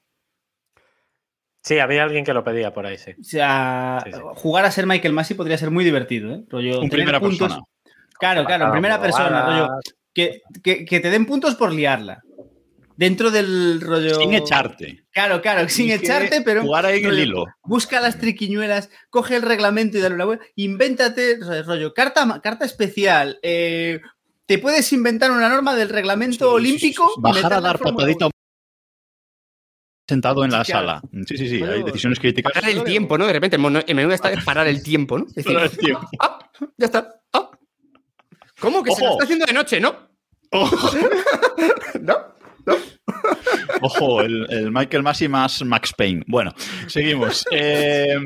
[1.63, 3.11] Sí, había alguien que lo pedía por ahí, sí.
[3.19, 4.19] O sea, Sí, sí.
[4.35, 6.43] jugar a ser Michael Massey podría ser muy divertido, ¿eh?
[6.49, 7.63] Rollo, Un tener primera puntos- persona.
[8.19, 9.69] Claro, claro, en primera persona, rollo,
[10.13, 12.21] que, que- que te den puntos por liarla.
[12.97, 14.13] Dentro del rollo.
[14.15, 15.03] Sin echarte.
[15.11, 16.61] Claro, claro, sin Y echarte, pero.
[16.61, 17.45] Jugar ahí en el hilo.
[17.63, 20.45] Busca las triquiñuelas, coge el reglamento y dale una vuelta.
[20.55, 23.39] Invéntate, rollo, carta, carta especial.
[23.41, 24.01] eh,
[24.45, 27.09] te puedes inventar una norma del reglamento olímpico.
[27.17, 28.29] Bajar a dar en patadita
[30.07, 31.01] sentado en la Sí, sala.
[31.25, 32.51] Sí, sí, sí, hay decisiones críticas.
[32.53, 33.25] Parar el tiempo, ¿no?
[33.27, 35.25] De repente el, mono- el menú está es parar el tiempo, ¿no?
[35.25, 36.09] Decir, Parar el tiempo.
[36.19, 36.39] ah,
[36.77, 37.21] ya está.
[37.33, 37.49] ah.
[38.59, 39.13] ¿Cómo que se lo Ojo.
[39.15, 39.95] está haciendo de noche, no?
[40.51, 40.89] Ojo,
[42.01, 42.15] ¿No?
[43.81, 46.23] ojo, el, el Michael Massey más Max Payne.
[46.27, 46.53] Bueno,
[46.87, 47.45] seguimos.
[47.51, 48.17] Eh,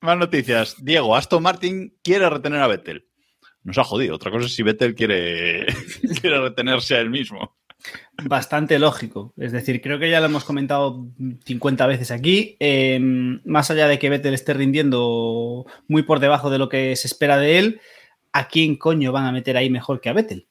[0.00, 0.74] más noticias.
[0.82, 3.06] Diego, Aston Martin quiere retener a Vettel.
[3.62, 4.16] Nos ha jodido.
[4.16, 5.66] Otra cosa es si Vettel quiere,
[6.20, 7.56] quiere retenerse a él mismo.
[8.24, 9.32] Bastante lógico.
[9.36, 11.06] Es decir, creo que ya lo hemos comentado
[11.44, 12.56] 50 veces aquí.
[12.60, 12.98] Eh,
[13.44, 17.38] más allá de que Vettel esté rindiendo muy por debajo de lo que se espera
[17.38, 17.80] de él,
[18.32, 20.46] ¿a quién coño van a meter ahí mejor que a Vettel?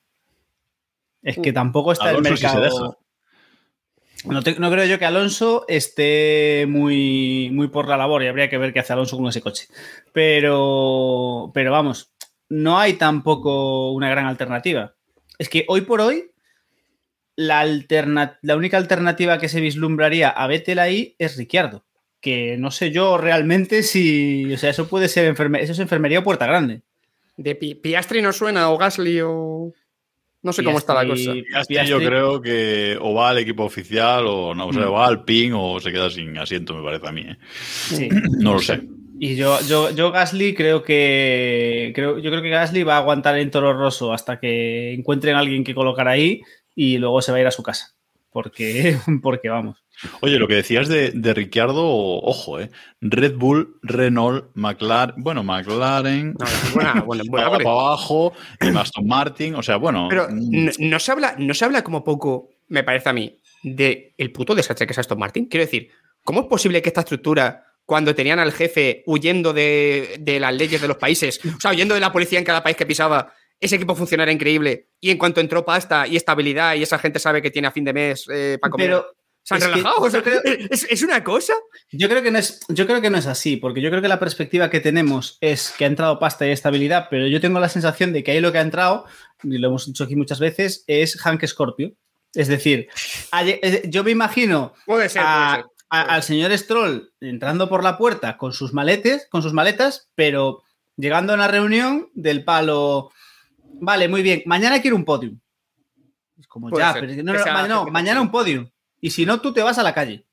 [1.22, 2.98] Es que tampoco está el Alonso mercado.
[4.26, 8.50] No, te- no creo yo que Alonso esté muy, muy por la labor y habría
[8.50, 9.68] que ver qué hace Alonso con ese coche.
[10.14, 12.12] Pero, pero vamos,
[12.50, 14.94] no hay tampoco una gran alternativa.
[15.40, 16.31] Es que hoy por hoy,
[17.36, 21.84] la, alterna- la única alternativa que se vislumbraría a Vettel ahí es Ricciardo.
[22.20, 24.54] Que no sé yo realmente si.
[24.54, 26.82] O sea, eso puede ser enferme- eso es enfermería o puerta grande.
[27.38, 29.74] De Pi- Piastri no suena, o Gasly, o.
[30.44, 31.34] No sé cómo está la cosa.
[31.34, 34.94] Piastri- Piastri yo creo que o va al equipo oficial o no, o sea, Mm.
[34.94, 37.22] va al PIN o se queda sin asiento, me parece a mí.
[37.22, 37.38] ¿eh?
[37.52, 38.10] Sí.
[38.40, 38.82] No lo sé.
[39.20, 41.92] Y yo, yo, yo Gasly creo que.
[41.96, 45.40] Creo, yo creo que Gasly va a aguantar en Toro Rosso hasta que encuentren a
[45.40, 46.42] alguien que colocar ahí
[46.76, 47.96] y luego se va a ir a su casa.
[48.32, 49.78] Porque, porque vamos.
[50.22, 52.72] Oye, lo que decías de, de Ricciardo, ojo, ¿eh?
[53.02, 57.70] Red Bull, Renault, McLaren, bueno, McLaren, No, buena, buena, buena, para, vale.
[57.70, 60.08] abajo, y Aston Martin, o sea, bueno.
[60.10, 63.38] Pero mm, no, no se habla, no se habla como poco, me parece a mí,
[63.64, 65.46] de el puto desastre que es Aston Martin.
[65.46, 65.90] Quiero decir,
[66.24, 70.82] ¿cómo es posible que esta estructura, cuando tenían al jefe huyendo de, de las leyes
[70.82, 73.76] de los países, o sea, huyendo de la policía en cada país que pisaba, ese
[73.78, 74.90] equipo funcionara increíble?
[75.00, 77.86] Y en cuanto entró pasta y estabilidad y esa gente sabe que tiene a fin
[77.86, 79.06] de mes eh, para comer, Pero
[79.44, 80.02] se han es que relajado.
[80.02, 81.54] O sea, yo creo- es, es una cosa.
[81.92, 84.08] yo creo, que no es, yo creo que no es así, porque yo creo que
[84.08, 87.70] la perspectiva que tenemos es que ha entrado pasta y estabilidad, pero yo tengo la
[87.70, 89.06] sensación de que ahí lo que ha entrado,
[89.44, 91.94] y lo hemos dicho aquí muchas veces, es Hank Scorpio.
[92.34, 92.88] Es decir,
[93.38, 95.72] eh, yo me imagino Puede ser, a- puede ser.
[95.90, 100.64] a- al señor Stroll entrando por la puerta con sus maletes, con sus maletas, pero
[100.98, 103.12] llegando a una reunión del palo.
[103.80, 104.44] Vale, muy bien.
[104.46, 105.40] Mañana quiero un podium.
[106.40, 107.08] Es como Puede ya, ser.
[107.08, 108.70] pero no, sea mañana un podium.
[109.00, 110.26] Y si no, tú te vas a la calle.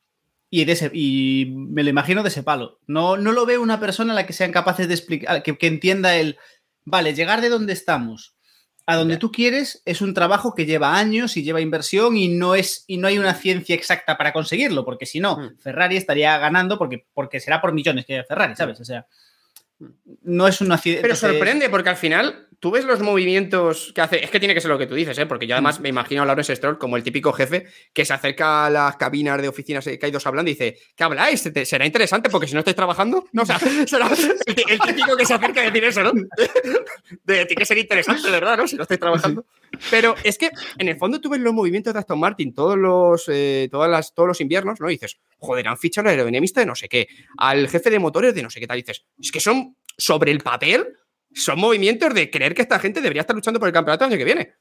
[0.50, 2.78] Y, de ese, y me lo imagino de ese palo.
[2.86, 5.66] No, no lo veo una persona a la que sean capaces de explicar, que, que
[5.66, 6.38] entienda el.
[6.84, 8.34] Vale, llegar de donde estamos
[8.86, 9.18] a donde Ya.
[9.18, 12.96] tú quieres es un trabajo que lleva años y lleva inversión y no es y
[12.96, 15.58] no hay una ciencia exacta para conseguirlo, porque si no, Mm.
[15.58, 18.80] Ferrari estaría ganando porque, porque será por millones que haya Ferrari, ¿sabes?
[18.80, 19.06] O sea,
[20.22, 21.02] no es un accidente.
[21.02, 24.24] Pero sorprende, porque al final tú ves los movimientos que hace.
[24.24, 25.26] Es que tiene que ser lo que tú dices, ¿eh?
[25.26, 28.66] porque yo además me imagino a Lawrence Stroll como el típico jefe que se acerca
[28.66, 31.40] a las cabinas de oficinas que hay dos hablando y dice: ¿Qué habláis?
[31.64, 33.26] Será interesante porque si no estáis trabajando.
[33.32, 36.12] No, o sea, será el, tí- el típico que se acerca a decir eso, ¿no?
[37.24, 38.56] De, tiene que ser interesante, ¿verdad?
[38.56, 38.66] ¿no?
[38.66, 39.44] Si no estáis trabajando.
[39.90, 43.24] Pero es que en el fondo tú ves los movimientos de Aston Martin todos los,
[43.28, 44.88] eh, todas las, todos los inviernos, ¿no?
[44.90, 47.06] Y dices, joder, han fichado al aerodinámica de no sé qué,
[47.36, 48.78] al jefe de motores de no sé qué tal.
[48.78, 50.86] Y dices, es que son sobre el papel
[51.32, 54.18] son movimientos de creer que esta gente debería estar luchando por el campeonato el año
[54.18, 54.54] que viene.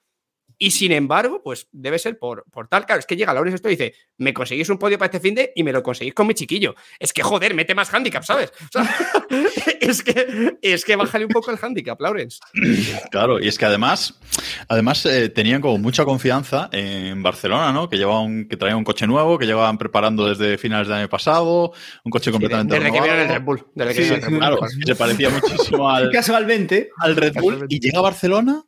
[0.60, 2.86] Y sin embargo, pues debe ser por, por tal.
[2.86, 5.36] Claro, es que llega Lawrence esto y dice: Me conseguís un podio para este fin
[5.36, 6.74] de y me lo conseguís con mi chiquillo.
[7.00, 8.52] Es que joder, mete más handicap, ¿sabes?
[8.64, 8.96] O sea,
[9.82, 12.40] es, que, es que bájale un poco el handicap, Lawrence.
[13.12, 14.20] Claro, y es que además,
[14.68, 17.90] además eh, tenían como mucha confianza en Barcelona, ¿no?
[17.90, 21.74] Que llevaban, que traían un coche nuevo, que llevaban preparando desde finales del año pasado,
[22.04, 23.66] un coche completamente Desde que vieron el Red Bull.
[23.76, 24.40] Desde que Sí, vieron el Red Bull.
[24.40, 26.90] claro, se parecía muchísimo al, Casualmente.
[26.98, 28.64] al Red Bull y llega a Barcelona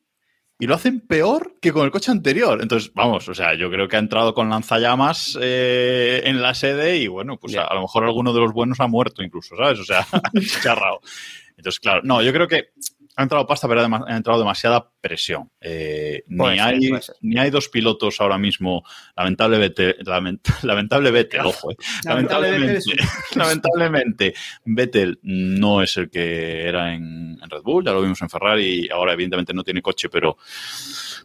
[0.60, 2.62] y lo hacen peor que con el coche anterior.
[2.62, 6.98] Entonces, vamos, o sea, yo creo que ha entrado con lanzallamas eh, en la sede
[6.98, 9.80] y bueno, pues a, a lo mejor alguno de los buenos ha muerto incluso, ¿sabes?
[9.80, 10.06] O sea,
[10.62, 11.00] charrao.
[11.56, 12.72] Entonces, claro, no, yo creo que
[13.20, 15.52] ha entrado pasta, pero ha entrado demasiada presión.
[15.60, 16.80] Eh, ni, hay,
[17.20, 18.84] ni dos pilotos ahora mismo,
[19.18, 21.76] lamentable Vettel, lament- lamentable Vettel, ojo, eh.
[22.06, 22.80] Lamentablemente,
[23.36, 28.30] lamentablemente Vettel no es el que era en, en Red Bull, ya lo vimos en
[28.30, 30.38] Ferrari, y ahora evidentemente no tiene coche, pero,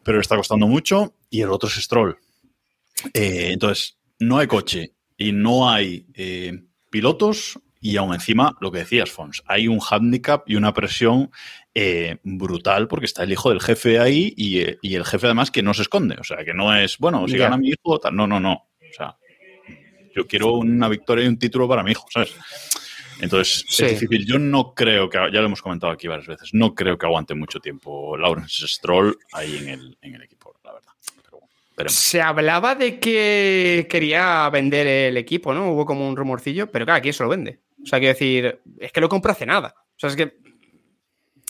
[0.02, 2.18] pero le está costando mucho, y el otro es Stroll.
[3.12, 6.06] Eh, entonces, no hay coche y no hay
[6.90, 11.30] pilotos y aún encima, lo que decías, Fons, hay un handicap y una presión
[11.74, 15.50] eh, brutal porque está el hijo del jefe ahí y, eh, y el jefe además
[15.50, 16.16] que no se esconde.
[16.18, 18.16] O sea, que no es, bueno, si gana mi hijo, tal.
[18.16, 18.52] No, no, no.
[18.54, 19.18] O sea,
[20.16, 22.34] yo quiero una victoria y un título para mi hijo, ¿sabes?
[23.20, 23.84] Entonces, Sí.
[23.84, 24.24] es difícil.
[24.26, 27.34] Yo no creo que, ya lo hemos comentado aquí varias veces, no creo que aguante
[27.34, 30.92] mucho tiempo Lawrence Stroll ahí en el, en el equipo, la verdad.
[31.22, 31.92] Pero bueno, veremos.
[31.98, 35.70] Se hablaba de que quería vender el equipo, ¿no?
[35.70, 37.60] Hubo como un rumorcillo, pero claro, ¿quién se lo vende?
[37.84, 39.74] O sea, quiero decir, es que lo compro hace nada.
[39.78, 40.36] O sea, es que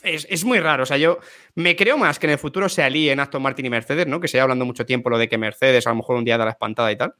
[0.03, 0.83] es, es muy raro.
[0.83, 1.19] O sea, yo
[1.55, 4.21] me creo más que en el futuro se alíen Aston Martin y Mercedes, ¿no?
[4.21, 6.37] Que se lleva hablando mucho tiempo lo de que Mercedes a lo mejor un día
[6.37, 7.15] da la espantada y tal.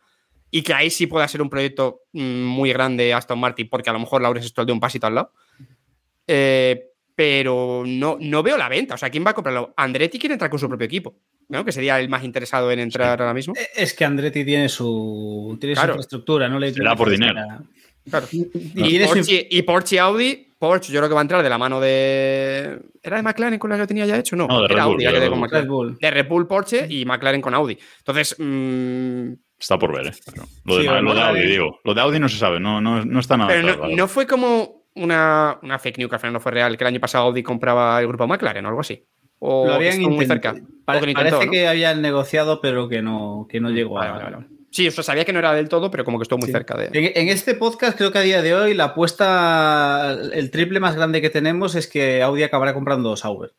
[0.51, 3.93] Y que ahí sí pueda ser un proyecto mm, muy grande Aston Martin, porque a
[3.93, 5.33] lo mejor Lawrence Stroll de un pasito al lado.
[6.27, 8.95] Eh, pero no, no veo la venta.
[8.95, 9.73] O sea, ¿quién va a comprarlo?
[9.77, 11.17] Andretti quiere entrar con su propio equipo,
[11.49, 11.65] ¿no?
[11.65, 13.55] Que sería el más interesado en entrar ahora mismo.
[13.75, 15.93] Es que Andretti tiene su, tiene Claro.
[15.93, 17.41] su infraestructura, no le Será por dinero.
[18.11, 18.27] Claro.
[18.33, 21.59] Y, Porsche, y Porsche y Audi, Porsche yo creo que va a entrar de la
[21.59, 22.79] mano de...
[23.03, 24.37] ¿Era de McLaren con la que tenía ya hecho?
[24.37, 25.47] No, No, de Red era Bull, Audi, de ya quedé Red con Bull.
[25.49, 25.65] McLaren.
[25.67, 25.99] Red Bull.
[26.01, 27.79] De Red Bull, Porsche y McLaren con Audi.
[27.99, 30.13] Entonces, mm, Está por ver, ¿eh?
[30.27, 31.79] Pero lo, de, Sí, lo de bueno, Audi, digo.
[31.85, 34.27] Lo de Audi no se sabe, no, no, no está nada pero claro, no, fue
[34.27, 37.25] como una, una fake news que al final no fue real, que el año pasado
[37.27, 39.03] Audi compraba el grupo McLaren o algo así.
[39.39, 40.57] O lo habían muy intentado.
[40.57, 40.69] cerca.
[40.85, 41.53] Pare- O que lo intentó, parece ¿no?
[41.53, 44.13] que habían negociado, pero que no, que no llegó Vale, a.
[44.13, 44.47] vale, vale.
[44.75, 46.53] Sí, o sea, sabía que no era del todo, pero como que estuvo muy Sí.
[46.53, 46.87] cerca de...
[46.87, 50.97] En, en este podcast, creo que a día de hoy la apuesta, el triple más
[50.97, 53.55] grande que tenemos es que Audi acabará comprando Sauber.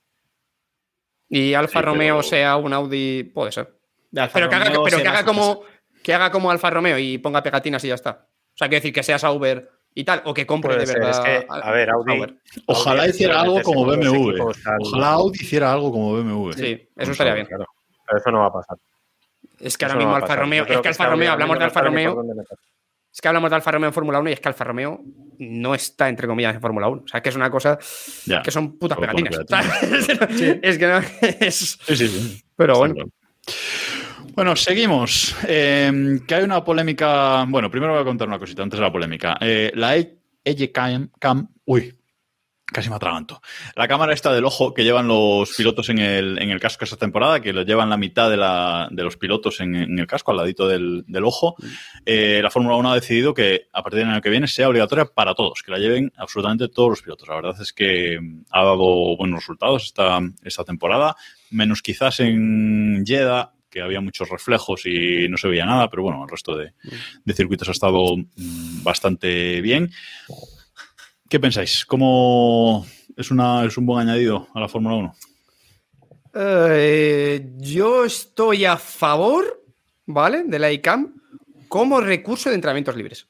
[1.29, 3.73] Y Alfa Sí, Romeo pero- sea un Audi, puede ser.
[4.11, 5.61] Pero que haga, pero que como
[6.03, 8.27] que haga como Alfa Romeo y ponga pegatinas y ya está.
[8.53, 10.99] O sea, quiero decir que sea Sauber y tal, o que compre Puede de ser,
[10.99, 11.11] verdad.
[11.11, 12.35] es que, a ver, Audi- Sauber.
[12.65, 14.29] Ojalá Audi hiciera algo como BMW.
[14.31, 16.51] equipos Ojalá Audi hiciera algo como BMW.
[16.53, 17.45] Sí, eso estaría bien.
[17.47, 17.65] Claro,
[18.05, 18.77] pero eso no va a pasar.
[19.65, 20.35] Es que ahora Eso mismo Alfa.
[20.35, 22.23] Romeo, es que Alfa Audi Romeo, hablamos de Alfa Romeo,
[23.13, 25.01] es que hablamos de Alfa Romeo en Fórmula 1 y es que Alfa Romeo
[25.39, 27.01] no está entre comillas en Fórmula 1.
[27.05, 27.77] O sea, que es una cosa
[28.25, 28.41] Ya.
[28.41, 29.39] que son putas pegatinas.
[30.61, 30.97] es que no
[31.39, 31.55] es.
[31.81, 32.43] Sí, sí, sí.
[32.55, 32.93] Pero Está bueno.
[32.95, 33.09] claro.
[34.33, 35.33] Bueno, seguimos.
[35.47, 37.45] Eh, que hay una polémica.
[37.47, 39.37] Bueno, primero voy a contar una cosita antes de la polémica.
[39.39, 41.97] Eh, la Edge Cam, Cam- Uy,
[42.65, 43.41] casi me atraganto.
[43.75, 46.97] La cámara esta del ojo que llevan los pilotos en el, en el casco esta
[46.97, 50.31] temporada, que lo llevan la mitad de, la- de los pilotos en, en el casco,
[50.31, 51.55] al ladito del, del ojo.
[52.05, 55.05] Eh, la Fórmula 1 ha decidido que a partir del año que viene sea obligatoria
[55.05, 57.27] para todos, que la lleven absolutamente todos los pilotos.
[57.27, 61.15] La verdad es que ha dado buenos resultados esta, esta temporada,
[61.51, 66.23] menos quizás en Jeddah, que había muchos reflejos y no se veía nada, pero bueno,
[66.23, 66.73] el resto de,
[67.25, 69.91] de circuitos ha estado mm, bastante bien.
[71.29, 71.85] ¿Qué pensáis?
[71.85, 75.15] ¿Cómo es, una, es un buen añadido a la Fórmula 1?
[76.37, 79.63] Eh, yo estoy a favor,
[80.05, 80.43] ¿vale?
[80.43, 81.15] De la ICAM
[81.67, 83.27] como recurso de entrenamientos libres.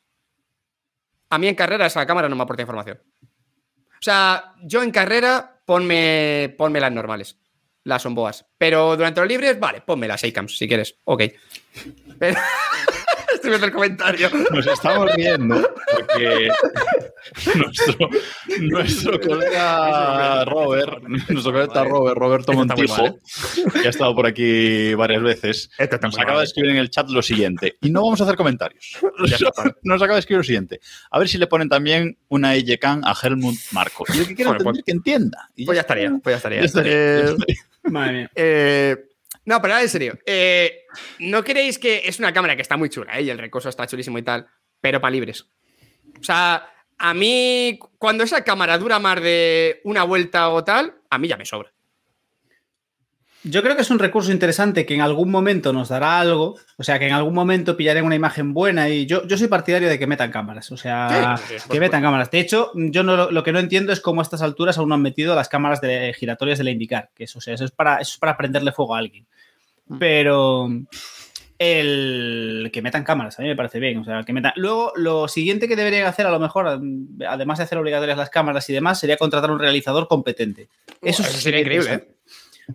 [1.30, 3.00] A mí en carrera esa cámara no me aporta información.
[3.22, 7.38] O sea, yo en carrera ponme, ponme las normales,
[7.84, 8.46] las onboas.
[8.58, 10.98] Pero durante los libres, vale, ponme las ICAMs si quieres.
[11.06, 11.24] Ok.
[12.20, 12.40] Pero,
[13.46, 14.30] Estoy viendo el comentario.
[14.52, 16.50] Nos estamos riendo porque
[17.56, 18.10] nuestro,
[18.60, 23.20] nuestro colega Robert, nuestro colega Robert, Roberto muy Montijo, mal,
[23.82, 26.40] que ha estado por aquí varias veces, Esto está nos acaba mal.
[26.40, 27.76] de escribir en el chat lo siguiente.
[27.82, 28.98] Y no vamos a hacer comentarios.
[29.84, 30.80] Nos acaba de escribir lo siguiente.
[31.12, 34.06] A ver si le ponen también una Eyecan a Helmut Marco.
[34.14, 35.50] Y el que quiera Bueno, entender, que entienda.
[35.56, 36.60] Y Pues ya estaría, pues ya estaría.
[36.62, 37.56] Ya estaría, Eh, ya estaría.
[37.84, 38.30] Madre mía.
[38.36, 38.96] Eh,
[39.46, 40.20] no, pero ahora en serio.
[40.26, 40.86] eh,
[41.20, 43.88] ¿No creéis que es una cámara que está muy chula, eh, y el recoso está
[43.88, 44.48] chulísimo y tal,
[44.82, 45.46] pero para libres?
[46.20, 51.18] O sea, a mí, cuando esa cámara dura más de una vuelta o tal, a
[51.18, 51.75] mí ya me sobra.
[53.48, 56.56] Yo creo que es un recurso interesante que en algún momento nos dará algo.
[56.78, 58.90] O sea, que en algún momento pillaré una imagen buena.
[58.90, 60.72] Y yo, yo soy partidario de que metan cámaras.
[60.72, 62.32] O sea, Sí, que metan cámaras.
[62.32, 64.96] De hecho, yo no, lo- que no entiendo es cómo a estas alturas aún no
[64.96, 67.10] han metido las cámaras de, giratorias de la IndyCar.
[67.16, 69.26] Que eso, o sea, eso es para, eso es para prenderle fuego a alguien.
[70.00, 70.68] Pero
[71.58, 74.00] el que metan cámaras, a mí me parece bien.
[74.00, 74.54] O sea, que metan.
[74.56, 76.82] Luego, lo siguiente que deberían hacer, a lo mejor,
[77.28, 80.68] además de hacer obligatorias las cámaras y demás, sería contratar un realizador competente.
[81.02, 81.94] Eso, Eso sería increíble.
[81.94, 82.08] ¿eh?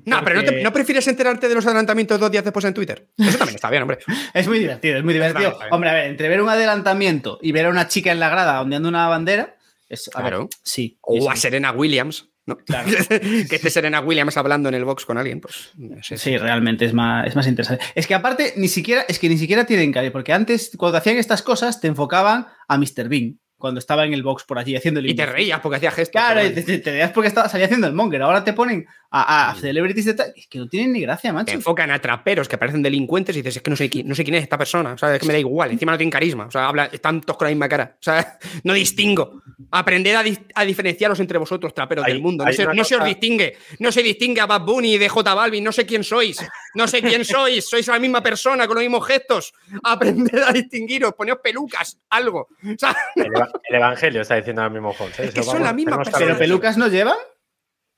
[0.05, 2.75] No, pero ¿no, te- Porque- ¿no prefieres enterarte de los adelantamientos dos días después en
[2.75, 3.09] Twitter?
[3.19, 3.99] Eso también está bien, hombre.
[4.35, 5.51] Es muy divertido, es muy divertido.
[5.59, 5.73] Bien.
[5.73, 8.61] Hombre, a ver, entre ver un adelantamiento y ver a una chica en la grada
[8.61, 9.57] ondeando una bandera,
[9.89, 10.49] es, a ver, Claro.
[10.63, 10.99] sí.
[11.01, 12.57] O a Serena Williams, ¿no?
[12.59, 12.89] Claro.
[13.09, 15.73] que esté Serena Williams hablando en el box con alguien, pues.
[15.77, 16.17] no sé.
[16.17, 17.85] Sí, realmente es más, es más interesante.
[17.97, 21.17] Es que aparte, ni siquiera, es que ni siquiera tienen calle, porque antes, cuando hacían
[21.17, 23.09] estas cosas, te enfocaban a Mr.
[23.09, 25.91] Bean, cuando estaba en el box por allí haciendo el Y te reías porque hacía
[25.91, 26.13] gestos.
[26.23, 28.23] Claro, y te, te, te veías porque estaba, salía haciendo el monger.
[28.23, 30.33] Ahora te ponen a, a celebrities de tal.
[30.37, 31.53] Es que no tienen ni gracia, Te macho.
[31.55, 34.23] enfocan a traperos que parecen delincuentes y dices, es que no sé, qui- no sé
[34.25, 34.93] quién es esta persona.
[34.93, 35.71] O sea, es que me da igual.
[35.73, 36.47] Encima no tienen carisma.
[36.47, 37.97] O sea, habla, están todos con la misma cara.
[37.99, 39.43] O sea, no distingo.
[39.73, 40.15] Aprended
[40.55, 42.45] a, diferenciaros entre vosotros, traperos Hay- del mundo.
[42.45, 43.57] No, se, no se os distingue.
[43.79, 45.63] No se distingue a Bad Bunny de J Balvin.
[45.65, 46.39] No sé quién sois.
[46.75, 47.69] No sé quién sois.
[47.69, 49.53] Sois la misma persona con los mismos gestos.
[49.85, 51.15] Aprended a distinguiros.
[51.15, 51.99] Poneos pelucas.
[52.11, 52.49] Algo.
[52.63, 55.19] O sea, El, eva- el Evangelio está diciendo ahora mismo Fons.
[55.21, 55.25] ¿eh?
[55.27, 56.19] Es que son la misma persona.
[56.19, 57.17] ¿Pero pelucas no llevan?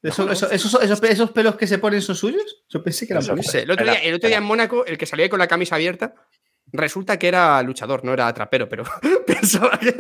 [0.03, 2.65] ¿Eso- eso- esos, esos, esos pelos que se ponen son suyos?
[2.69, 3.63] Yo pensé que eran no sé.
[3.63, 6.15] El otro, día, el otro día en Mónaco, el que salía con la camisa abierta,
[6.73, 8.85] resulta que era luchador, no era trapero, pero
[9.27, 9.95] pensaba que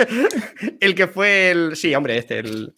[0.80, 1.76] el que fue el.
[1.76, 2.74] Sí, hombre, este, el,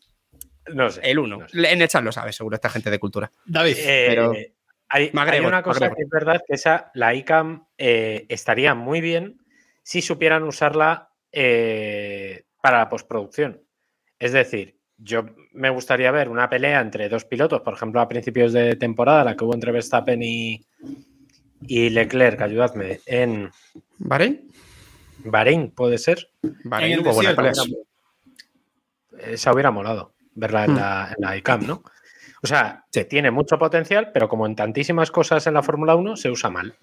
[0.74, 1.00] No sé.
[1.04, 1.38] el uno.
[1.38, 1.72] no sé.
[1.72, 3.30] En el chat lo sabe, seguro, esta gente de cultura.
[3.46, 4.32] David, Eh, Pero-
[4.90, 5.10] hay,
[5.44, 9.38] una cosa que es verdad que esa, la ICAM eh, estaría muy bien
[9.82, 13.62] si supieran usarla eh, para la postproducción.
[14.20, 18.52] Es decir, yo me gustaría ver una pelea entre dos pilotos, por ejemplo, a principios
[18.52, 20.64] de temporada, la que hubo entre Verstappen y,
[21.66, 23.50] y Leclerc, ayudadme, en
[23.98, 24.50] ¿Bahrein?
[25.24, 26.30] Bahrein, puede ser.
[26.64, 27.52] Bahrein En el hubo buena pelea.
[29.18, 31.82] Esa hubiera molado verla en la, en la ICAM, ¿no?
[32.42, 33.04] O sea, Sí.
[33.06, 36.74] tiene mucho potencial, pero como en tantísimas cosas en la Fórmula 1, se usa mal.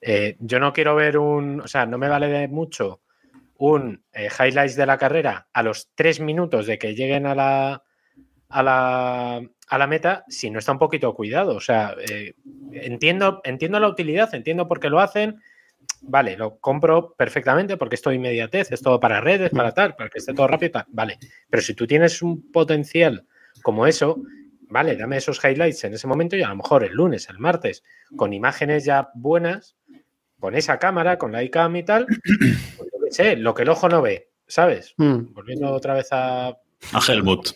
[0.00, 1.60] Eh, yo no quiero ver un.
[1.60, 3.00] O sea, no me vale de mucho
[3.56, 7.82] un eh, highlights de la carrera a los tres minutos de que lleguen a la,
[8.48, 11.56] a la, a la meta si no está un poquito cuidado.
[11.56, 12.34] O sea, eh,
[12.72, 15.40] entiendo, entiendo la utilidad, entiendo por qué lo hacen.
[16.00, 20.10] Vale, lo compro perfectamente porque esto de inmediatez, es todo para redes, para tal, para
[20.10, 20.72] que esté todo rápido.
[20.72, 20.84] tal.
[20.88, 23.26] Vale, pero si tú tienes un potencial
[23.62, 24.20] como eso,
[24.68, 27.82] vale, dame esos highlights en ese momento y a lo mejor el lunes, el martes,
[28.16, 29.76] con imágenes ya buenas,
[30.38, 32.06] con esa cámara, con la iCam y tal,
[33.36, 34.94] lo que el ojo no ve, ¿sabes?
[34.96, 35.32] Mm.
[35.34, 37.50] Volviendo otra vez a a Helmut.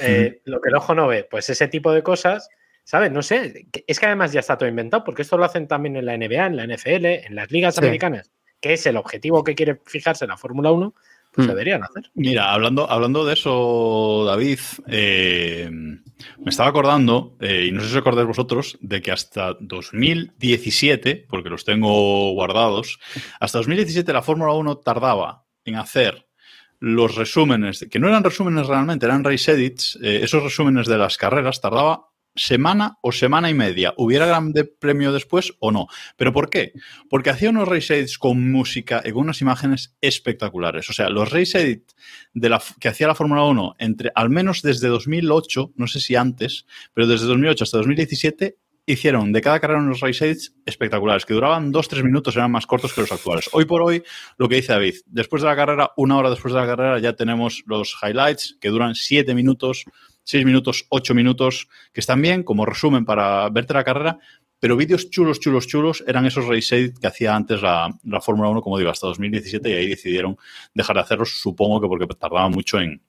[0.00, 2.48] eh, lo que el ojo no ve, pues ese tipo de cosas,
[2.84, 3.10] ¿sabes?
[3.10, 6.04] No sé, es que además ya está todo inventado, porque esto lo hacen también en
[6.06, 7.80] la NBA, en la NFL, en las ligas Sí.
[7.84, 8.30] americanas,
[8.60, 10.94] que es el objetivo que quiere fijarse la Fórmula 1,
[11.36, 12.10] pues deberían hacer.
[12.14, 14.58] Mira, hablando, hablando de eso, David,
[14.88, 19.54] eh, me estaba acordando, eh, y no sé si os acordáis vosotros, de que hasta
[19.60, 22.98] 2017, porque los tengo guardados,
[23.38, 26.26] hasta 2017 la Fórmula 1 tardaba en hacer
[26.78, 31.18] los resúmenes, que no eran resúmenes realmente, eran race edits, eh, esos resúmenes de las
[31.18, 35.88] carreras tardaba semana o semana y media, hubiera gran premio después o no.
[36.16, 36.72] ¿Pero por qué?
[37.08, 40.88] Porque hacía unos race edits con música y con unas imágenes espectaculares.
[40.90, 41.96] O sea, los race edits
[42.34, 46.16] de la, que hacía la Fórmula 1 entre, al menos desde 2008, no sé si
[46.16, 51.34] antes, pero desde 2008 hasta 2017 hicieron de cada carrera unos race edits espectaculares, que
[51.34, 53.50] duraban dos, tres minutos, eran más cortos que los actuales.
[53.52, 54.02] Hoy por hoy,
[54.38, 57.14] lo que dice David, después de la carrera, una hora después de la carrera, ya
[57.14, 59.84] tenemos los highlights que duran siete minutos,
[60.26, 64.18] seis minutos, ocho minutos, que están bien como resumen para verte la carrera,
[64.58, 68.60] pero vídeos chulos, chulos, chulos eran esos race que hacía antes la, la Fórmula 1,
[68.60, 70.36] como digo, hasta 2017 y ahí decidieron
[70.74, 73.00] dejar de hacerlos, supongo que porque tardaba mucho en,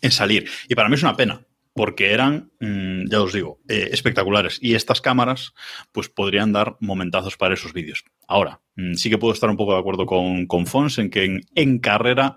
[0.00, 0.48] en salir.
[0.68, 4.58] Y para mí es una pena, porque eran, mm, ya os digo, eh, espectaculares.
[4.62, 5.52] Y estas cámaras,
[5.90, 8.04] pues podrían dar momentazos para esos vídeos.
[8.28, 11.40] Ahora, mm, sí que puedo estar un poco de acuerdo con, con Fons en que
[11.54, 12.36] en carrera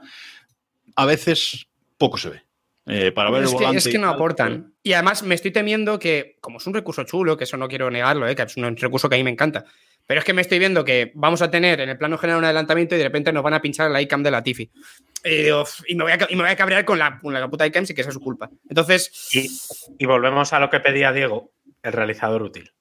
[0.96, 2.49] a veces poco se ve.
[2.90, 4.74] Eh, para ver es, el que, es que no aportan.
[4.84, 7.90] Y además me estoy temiendo que, como es un recurso chulo, que eso no quiero
[7.92, 8.36] negarlo, ¿eh?
[8.36, 9.64] que es un recurso que a mí me encanta,
[10.08, 12.46] pero es que me estoy viendo que vamos a tener en el plano general un
[12.46, 14.72] adelantamiento y de repente nos van a pinchar la iCam de la Tifi.
[15.24, 17.34] Y, digo, "Uf", y me, voy a, y me voy a cabrear con la, con
[17.34, 18.50] la puta iCam si que esa es su culpa.
[18.70, 19.48] Entonces, Y,
[20.04, 21.52] y volvemos a lo que pedía Diego,
[21.84, 22.72] el realizador útil.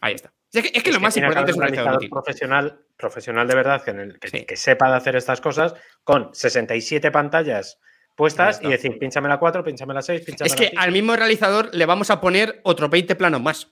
[0.00, 0.32] ahí está.
[0.52, 2.10] Es que, es que lo más que importante es un realizador útil.
[2.10, 4.44] profesional, profesional de verdad, que, en el- que, Sí.
[4.44, 5.74] que sepa de hacer estas cosas,
[6.04, 7.78] con 67 pantallas
[8.14, 10.80] puestas y decir, pínchame la 4, pínchame la 6, pínchame Es la que 5.
[10.82, 13.68] al mismo realizador le vamos a poner otro 20 planos más.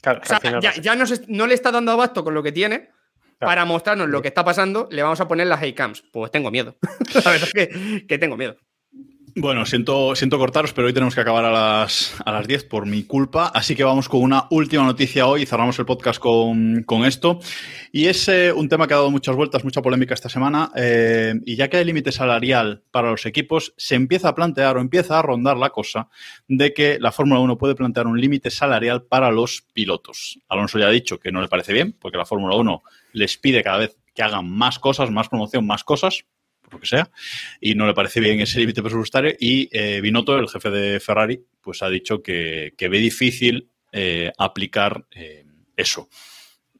[0.00, 2.52] Claro, O sea, ya, ya no, se- no le está dando abasto con lo que
[2.52, 2.90] tiene.
[3.38, 3.50] Claro.
[3.50, 6.02] Para mostrarnos lo que está pasando, le vamos a poner las iCams.
[6.12, 6.76] Pues tengo miedo.
[7.24, 8.56] La verdad es que, que tengo miedo.
[9.36, 12.86] Bueno, siento, siento cortaros, pero hoy tenemos que acabar a las, a las 10 por
[12.86, 13.48] mi culpa.
[13.48, 17.40] Así que vamos con una última noticia hoy y cerramos el podcast con, con esto.
[17.90, 20.70] Y es eh, un tema que ha dado muchas vueltas, mucha polémica esta semana.
[20.76, 24.80] eh, y ya que hay límite salarial para los equipos, se empieza a plantear o
[24.80, 26.08] empieza a rondar la cosa
[26.46, 30.38] de que la Fórmula 1 puede plantear un límite salarial para los pilotos.
[30.48, 33.64] Alonso ya ha dicho que no le parece bien, porque la Fórmula 1 les pide
[33.64, 36.24] cada vez que hagan más cosas, más promoción, más cosas,
[36.80, 37.10] que sea,
[37.60, 39.34] y no le parece bien ese límite presupuestario.
[39.38, 44.32] Y eh, Binotto, el jefe de Ferrari, pues ha dicho que, que ve difícil eh,
[44.38, 45.44] aplicar eh,
[45.76, 46.08] eso.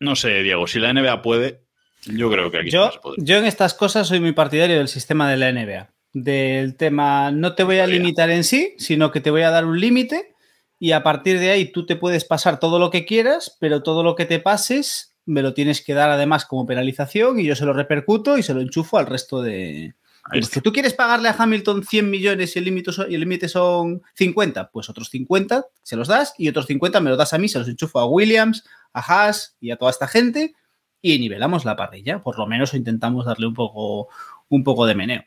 [0.00, 1.60] No sé, Diego, si la NBA puede,
[2.06, 5.36] yo creo que aquí Yo, yo en estas cosas soy muy partidario del sistema de
[5.36, 5.90] la NBA.
[6.12, 9.64] Del tema, no te voy a limitar en sí, sino que te voy a dar
[9.64, 10.34] un límite
[10.78, 14.02] y a partir de ahí tú te puedes pasar todo lo que quieras, pero todo
[14.02, 17.64] lo que te pases me lo tienes que dar además como penalización y yo se
[17.64, 19.94] lo repercuto y se lo enchufo al resto de...
[20.30, 23.20] Pues que tú quieres pagarle a Hamilton 100 millones y el límite son, y el
[23.20, 27.34] límite son 50, pues otros 50 se los das y otros 50 me los das
[27.34, 28.64] a mí, se los enchufo a Williams,
[28.94, 30.54] a Haas y a toda esta gente
[31.02, 32.22] y nivelamos la parrilla.
[32.22, 34.08] Por lo menos intentamos darle un poco,
[34.48, 35.24] un poco de meneo.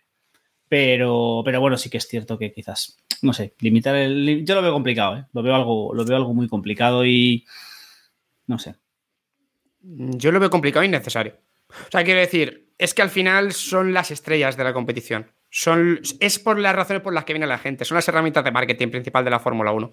[0.68, 4.44] Pero, pero bueno, sí que es cierto que quizás, no sé, limitar el.
[4.44, 5.26] Yo lo veo complicado, ¿eh?
[5.34, 7.46] Lo veo algo, lo veo algo muy complicado y.
[8.48, 8.76] No sé.
[9.90, 11.36] Yo lo veo complicado e innecesario.
[11.70, 15.32] O sea, quiero decir, es que al final son las estrellas de la competición.
[15.50, 17.86] Son, es por las razones por las que viene la gente.
[17.86, 19.92] Son las herramientas de marketing principal de la Fórmula 1.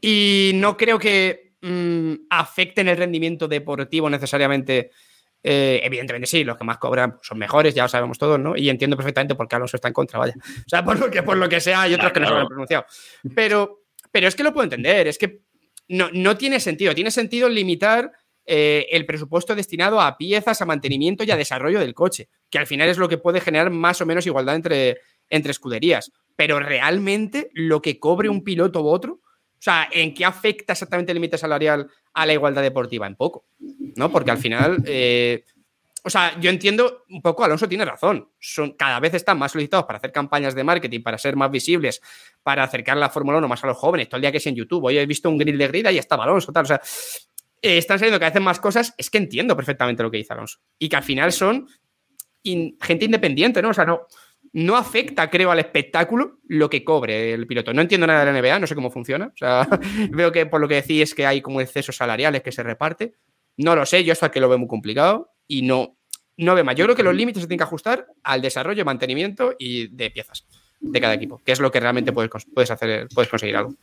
[0.00, 4.90] Y no creo que mm, afecten el rendimiento deportivo necesariamente.
[5.42, 8.56] Eh, evidentemente sí, los que más cobran son mejores, ya lo sabemos todos, ¿no?
[8.56, 10.34] Y entiendo perfectamente por qué Alonso está en contra, vaya.
[10.38, 12.38] O sea, por lo que, por lo que sea, hay otros que no se lo
[12.38, 12.86] han pronunciado.
[13.34, 13.82] Pero,
[14.12, 15.40] pero es que lo puedo entender, es que
[15.88, 16.94] no, no tiene sentido.
[16.94, 18.12] Tiene sentido limitar
[18.44, 22.66] eh, el presupuesto destinado a piezas, a mantenimiento y a desarrollo del coche, que al
[22.66, 26.10] final es lo que puede generar más o menos igualdad entre, entre escuderías.
[26.36, 29.20] Pero realmente lo que cobre un piloto u otro,
[29.62, 33.06] o sea, ¿en qué afecta exactamente el límite salarial a la igualdad deportiva?
[33.06, 33.44] En poco,
[33.94, 34.10] ¿no?
[34.10, 35.44] Porque al final, eh,
[36.02, 39.86] o sea, yo entiendo un poco, Alonso tiene razón, son, cada vez están más solicitados
[39.86, 42.02] para hacer campañas de marketing, para ser más visibles,
[42.42, 44.56] para acercar la Fórmula 1 más a los jóvenes, todo el día que es en
[44.56, 46.80] YouTube, hoy he visto un grill de grida y estaba Alonso, tal, o sea,
[47.62, 50.58] eh, están saliendo cada vez más cosas, es que entiendo perfectamente lo que dice Alonso.
[50.78, 51.66] Y que al final son
[52.42, 53.70] in- gente independiente, ¿no?
[53.70, 54.02] O sea, no,
[54.52, 57.72] no afecta, creo, al espectáculo lo que cobre el piloto.
[57.72, 59.26] No entiendo nada de la NBA, no sé cómo funciona.
[59.26, 59.66] O sea,
[60.10, 63.14] veo que por lo que decís es que hay como excesos salariales que se reparte.
[63.56, 65.96] No lo sé, yo esto que lo veo muy complicado y no,
[66.38, 66.74] no veo más.
[66.74, 70.46] Yo creo que los límites se tienen que ajustar al desarrollo, mantenimiento y de piezas
[70.80, 73.74] de cada equipo, que es lo que realmente puedes, puedes hacer, puedes conseguir algo.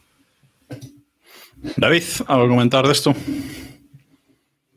[1.77, 3.13] David, ¿algo comentar de esto?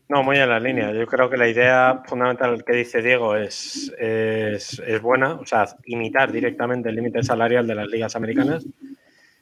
[0.08, 0.92] No, muy en la línea.
[0.92, 5.66] Yo creo que la idea fundamental que dice Diego es, es, es buena, o sea,
[5.86, 8.66] imitar directamente el límite salarial de las ligas americanas.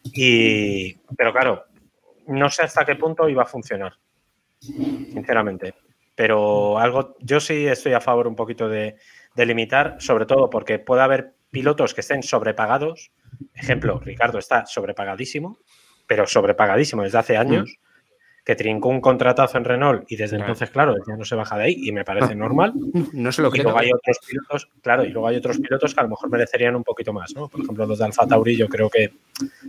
[0.05, 1.65] Y, pero claro,
[2.29, 3.95] no sé hasta qué punto iba a funcionar,
[4.61, 5.75] sinceramente.
[6.15, 8.97] Pero algo, yo sí estoy a favor un poquito de,
[9.35, 13.11] de limitar, sobre todo porque puede haber pilotos que estén sobrepagados.
[13.55, 15.59] Ejemplo, Ricardo está sobrepagadísimo,
[16.11, 17.77] pero sobrepagadísimo desde hace años
[18.45, 20.45] que trincó un contratazo en Renault y desde Claro.
[20.51, 22.73] entonces, claro, ya no se baja de ahí y me parece normal.
[23.15, 23.65] No se lo Y creo.
[23.65, 26.75] luego hay otros pilotos, claro, y luego hay otros pilotos que a lo mejor merecerían
[26.75, 27.49] un poquito más, ¿no?
[27.49, 29.13] Por ejemplo, los de Alfa Tauri yo creo que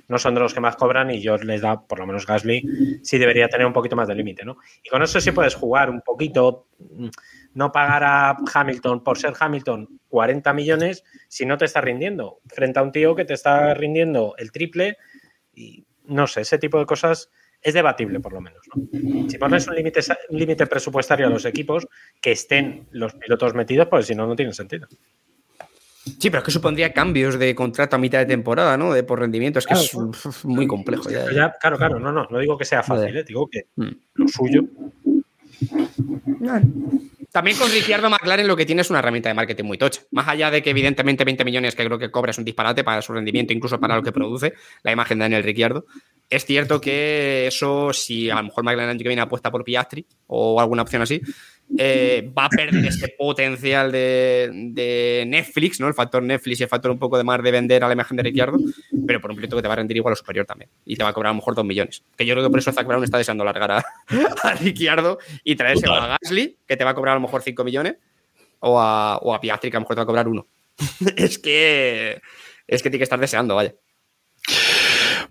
[0.07, 2.99] no son de los que más cobran y yo les da, por lo menos Gasly,
[3.03, 4.57] sí debería tener un poquito más de límite, ¿no?
[4.83, 7.09] Y con eso sí puedes jugar un poquito, mm,
[7.53, 12.79] no pagar a Hamilton por ser Hamilton 40 millones si no te está rindiendo, frente
[12.79, 14.97] a un tío que te está rindiendo el triple
[15.53, 17.29] y no sé, ese tipo de cosas
[17.61, 19.29] es debatible por lo menos, ¿no?
[19.29, 21.87] Si pones un límite sa- un límite presupuestario a los equipos,
[22.19, 24.87] que estén los pilotos metidos, pues si no, no tiene sentido.
[26.03, 28.91] Sí, pero es que supondría cambios de contrato a mitad de temporada, ¿no?
[28.91, 29.59] De por rendimiento.
[29.59, 31.07] Es que Claro, es muy complejo.
[31.11, 31.51] ya.
[31.59, 33.15] Claro, claro, no, no, no digo que sea fácil.
[33.15, 33.23] ¿eh?
[33.23, 33.89] digo que Mm.
[34.15, 34.63] lo suyo.
[37.32, 40.01] También con Ricciardo McLaren lo que tiene es una herramienta de marketing muy tocha.
[40.11, 43.01] Más allá de que evidentemente 20 millones que creo que cobra es un disparate para
[43.01, 44.53] su rendimiento, incluso para lo que produce
[44.84, 45.86] la imagen de Daniel Ricciardo.
[46.29, 49.63] Es cierto que eso, si a lo mejor McLaren el año que viene apuesta por
[49.63, 51.21] Piastri o alguna opción así,
[51.78, 55.88] eh, va a perder ese potencial de, de Netflix, ¿no?
[55.88, 58.17] El factor Netflix y el factor un poco de más de vender a la imagen
[58.17, 58.57] de Ricciardo,
[59.05, 60.69] pero por un piloto que te va a rendir igual o superior también.
[60.86, 62.03] Y te va a cobrar a lo mejor 2 millones.
[62.17, 63.86] Que yo creo que por eso Zach Brown está deseando largar a,
[64.43, 66.11] a Ricciardo y traerse Total.
[66.11, 67.95] a Gasly, que te va a cobrar a lo mejor 5 millones,
[68.59, 70.47] o a, o a Piastri, que a lo mejor te va a cobrar uno.
[71.15, 72.22] es que
[72.67, 73.76] es que tiene que estar deseando, vaya.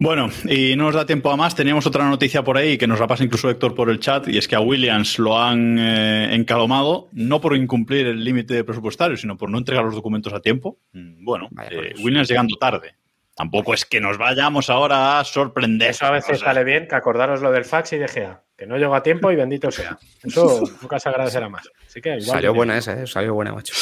[0.03, 1.55] Bueno, y no nos da tiempo a más.
[1.55, 4.39] Teníamos otra noticia por ahí que nos la pasa incluso Héctor por el chat, y
[4.39, 9.37] es que a Williams lo han eh, encalomado, no por incumplir el límite presupuestario, sino
[9.37, 10.79] por no entregar los documentos a tiempo.
[10.95, 11.93] Mm, Bueno, eh.
[12.03, 12.95] Williams llegando tarde.
[13.37, 15.91] Tampoco es que nos vayamos ahora a sorprender.
[15.91, 18.43] Eso a veces O sea, sale bien, que acordaros lo del fax y de GA,
[18.57, 19.99] que no llegó a tiempo y bendito sea.
[20.23, 21.69] Eso nunca se agradecerá más.
[21.87, 22.25] Así que igual.
[22.25, 23.07] Salió buena esa, ¿eh?
[23.07, 23.75] salió buena, macho.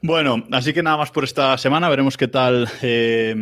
[0.00, 1.90] Bueno, así que nada más por esta semana.
[1.90, 2.68] Veremos qué tal.
[2.80, 3.34] eh,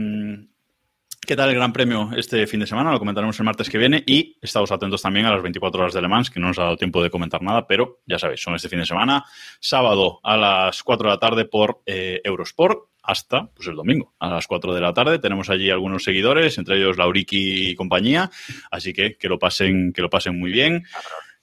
[1.30, 2.90] ¿Qué tal el Gran Premio este fin de semana?
[2.90, 6.02] Lo comentaremos el martes que viene y estamos atentos también a las 24 horas de
[6.02, 8.56] Le Mans, que no nos ha dado tiempo de comentar nada, pero ya sabéis, son
[8.56, 9.24] este fin de semana,
[9.60, 14.28] sábado a las 4 de la tarde por eh, Eurosport hasta pues, el domingo a
[14.28, 15.20] las 4 de la tarde.
[15.20, 18.28] Tenemos allí algunos seguidores, entre ellos Lauriki y compañía,
[18.72, 20.82] así que que lo pasen, que lo pasen muy bien.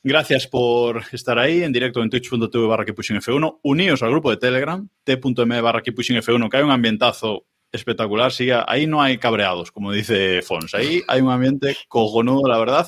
[0.04, 3.60] Gracias por estar ahí en directo en twitch.tv barra F1.
[3.64, 8.32] Uníos al grupo de Telegram, t.m barra F1, que hay un ambientazo espectacular.
[8.32, 10.74] Sí, ahí no hay cabreados, como dice Fons.
[10.76, 12.88] Ahí hay un ambiente cojonudo, la verdad,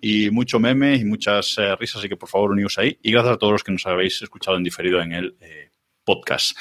[0.00, 2.98] y mucho meme y muchas eh, risas, así que por favor uníos ahí.
[3.02, 5.70] Y gracias a todos los que nos habéis escuchado en diferido en el eh,
[6.04, 6.56] podcast.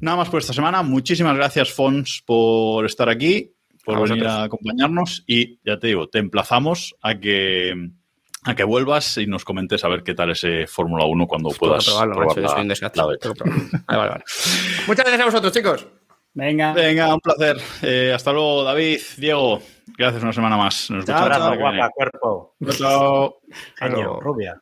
[0.00, 0.82] Nada más por esta semana.
[0.82, 3.52] Muchísimas gracias, Fons, por estar aquí,
[3.84, 4.32] por A venir vosotros.
[4.32, 7.72] a acompañarnos y ya te digo, te emplazamos a que
[8.44, 11.56] a que vuelvas y nos comentes a ver qué tal ese Fórmula 1 cuando que
[11.58, 12.98] puedas probarlo, macho, probar yo la- soy un desgaste.
[13.00, 13.20] la beta.
[13.22, 13.68] Tengo que probarlo.
[13.86, 14.24] Vale, vale, vale.
[14.86, 15.86] Muchas gracias a vosotros, chicos.
[16.36, 16.74] Venga.
[16.74, 17.56] Venga, un placer.
[17.80, 19.58] Eh, hasta luego, David, Diego.
[19.96, 20.90] Gracias una semana más.
[20.90, 21.56] Nos Chao, viene.
[21.56, 22.54] guapa, cuerpo.
[22.76, 23.38] Chao.
[23.78, 24.60] Genio, rubia.